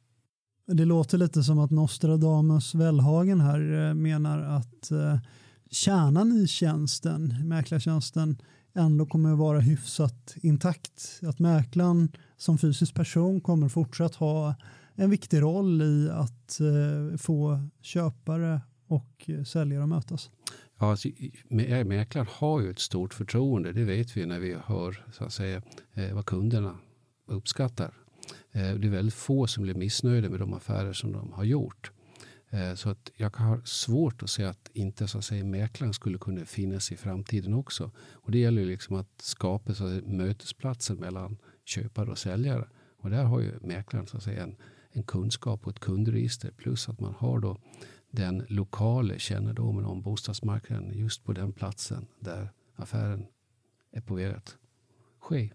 [0.67, 4.91] Det låter lite som att Nostradamus Wellhagen här eh, menar att
[5.71, 8.37] kärnan i tjänsten, mäklartjänsten,
[8.75, 11.20] ändå kommer att vara hyfsat intakt.
[11.23, 14.55] Att mäklaren som fysisk person kommer fortsatt ha
[14.95, 20.31] en viktig roll i att eh, få köpare och eh, säljare att mötas.
[20.79, 21.09] Ja, alltså,
[21.85, 25.62] mäklaren har ju ett stort förtroende, det vet vi när vi hör så att säga,
[25.95, 26.79] eh, vad kunderna
[27.27, 27.95] uppskattar.
[28.53, 31.93] Eh, det är väldigt få som blir missnöjda med de affärer som de har gjort.
[32.53, 36.19] Eh, så att jag har svårt att se att inte så att säga, mäklaren skulle
[36.19, 37.91] kunna finnas i framtiden också.
[37.97, 42.69] Och det gäller liksom att skapa så att säga, mötesplatser mellan köpare och säljare.
[42.99, 44.57] Och där har ju mäklaren så att säga, en,
[44.91, 47.59] en kunskap och ett kundregister plus att man har då
[48.11, 53.27] den lokala kännedomen om bostadsmarknaden just på den platsen där affären
[53.93, 54.57] är på väg att
[55.19, 55.51] ske.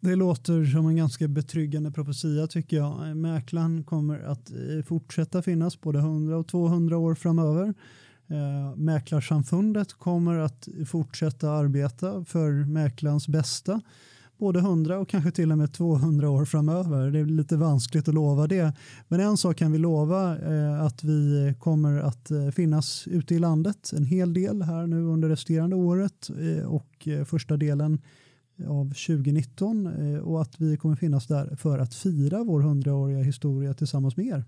[0.00, 3.16] Det låter som en ganska betryggande profetia tycker jag.
[3.16, 7.74] Mäklaren kommer att eh, fortsätta finnas både 100 och 200 år framöver.
[8.28, 13.80] Eh, mäklarsamfundet kommer att fortsätta arbeta för mäklarens bästa
[14.38, 17.10] både 100 och kanske till och med 200 år framöver.
[17.10, 18.72] Det är lite vanskligt att lova det.
[19.08, 23.38] Men en sak kan vi lova eh, att vi kommer att eh, finnas ute i
[23.38, 28.00] landet en hel del här nu under resterande året eh, och eh, första delen
[28.66, 33.74] av 2019 eh, och att vi kommer finnas där för att fira vår hundraåriga historia
[33.74, 34.44] tillsammans med er.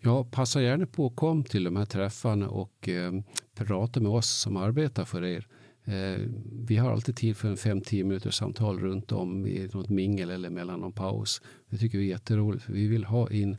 [0.00, 3.12] Ja, passa gärna på att kom till de här träffarna och eh,
[3.54, 5.46] prata med oss som arbetar för er.
[5.84, 6.20] Eh,
[6.52, 10.50] vi har alltid tid för en 5-10 minuters samtal runt om i något mingel eller
[10.50, 11.42] mellan någon paus.
[11.70, 13.56] Det tycker vi är jätteroligt för vi vill ha in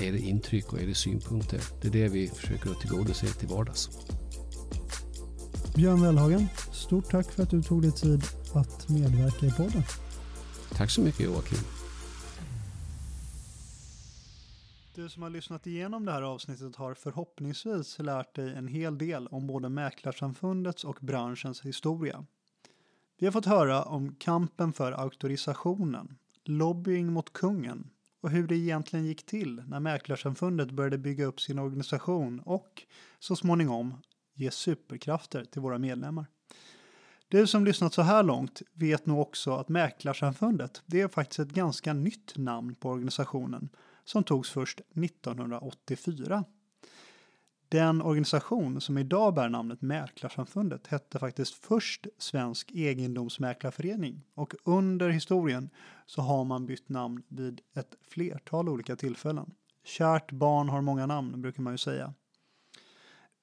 [0.00, 1.60] era intryck och era synpunkter.
[1.82, 3.90] Det är det vi försöker att tillgodose till vardags.
[5.74, 6.48] Björn Wellhagen,
[6.90, 8.22] stort tack för att du tog dig tid
[8.54, 9.82] att medverka i podden.
[10.72, 11.58] Tack så mycket Joakim.
[14.94, 19.26] Du som har lyssnat igenom det här avsnittet har förhoppningsvis lärt dig en hel del
[19.26, 22.24] om både Mäklarsamfundets och branschens historia.
[23.18, 29.06] Vi har fått höra om kampen för auktorisationen, lobbying mot kungen och hur det egentligen
[29.06, 32.82] gick till när Mäklarsamfundet började bygga upp sin organisation och
[33.18, 33.94] så småningom
[34.34, 36.26] ge superkrafter till våra medlemmar.
[37.30, 41.48] Du som lyssnat så här långt vet nog också att Mäklarsamfundet det är faktiskt ett
[41.48, 43.68] ganska nytt namn på organisationen
[44.04, 46.44] som togs först 1984.
[47.68, 55.70] Den organisation som idag bär namnet Mäklarsamfundet hette faktiskt först Svensk egendomsmäklarförening och under historien
[56.06, 59.50] så har man bytt namn vid ett flertal olika tillfällen.
[59.84, 62.14] Kärt barn har många namn brukar man ju säga.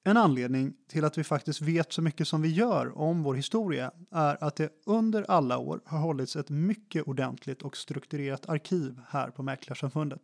[0.04, 3.92] En anledning till att vi faktiskt vet så mycket som vi gör om vår historia
[4.10, 9.30] är att det under alla år har hållits ett mycket ordentligt och strukturerat arkiv här
[9.30, 10.20] på Mäklarsamfundet.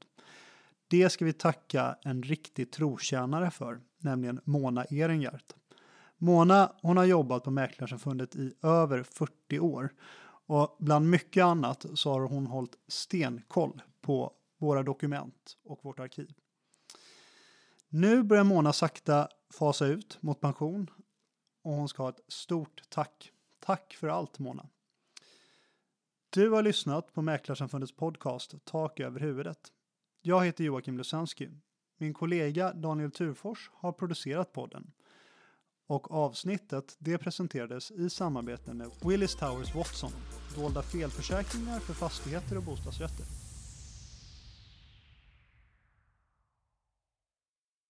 [0.89, 5.55] Det ska vi tacka en riktig trotjänare för, nämligen Mona Ehrengart.
[6.19, 9.93] Mona hon har jobbat på Mäklarsamfundet i över 40 år
[10.47, 16.31] och bland mycket annat så har hon hållit stenkoll på våra dokument och vårt arkiv.
[17.89, 19.29] Nu börjar Mona sakta
[19.59, 20.91] fasa ut mot pension
[21.63, 23.31] och hon ska ha ett stort tack.
[23.61, 24.69] Tack för allt Mona.
[26.31, 29.59] Du har lyssnat på Mäklarsamfundets podcast Tak över huvudet.
[30.23, 31.49] Jag heter Joakim Lusansky.
[31.99, 34.93] Min kollega Daniel Turfors har producerat podden.
[35.87, 40.13] Och avsnittet det presenterades i samarbete med Willis Towers Watson,
[40.57, 43.44] dolda felförsäkringar för fastigheter och bostadsrätter.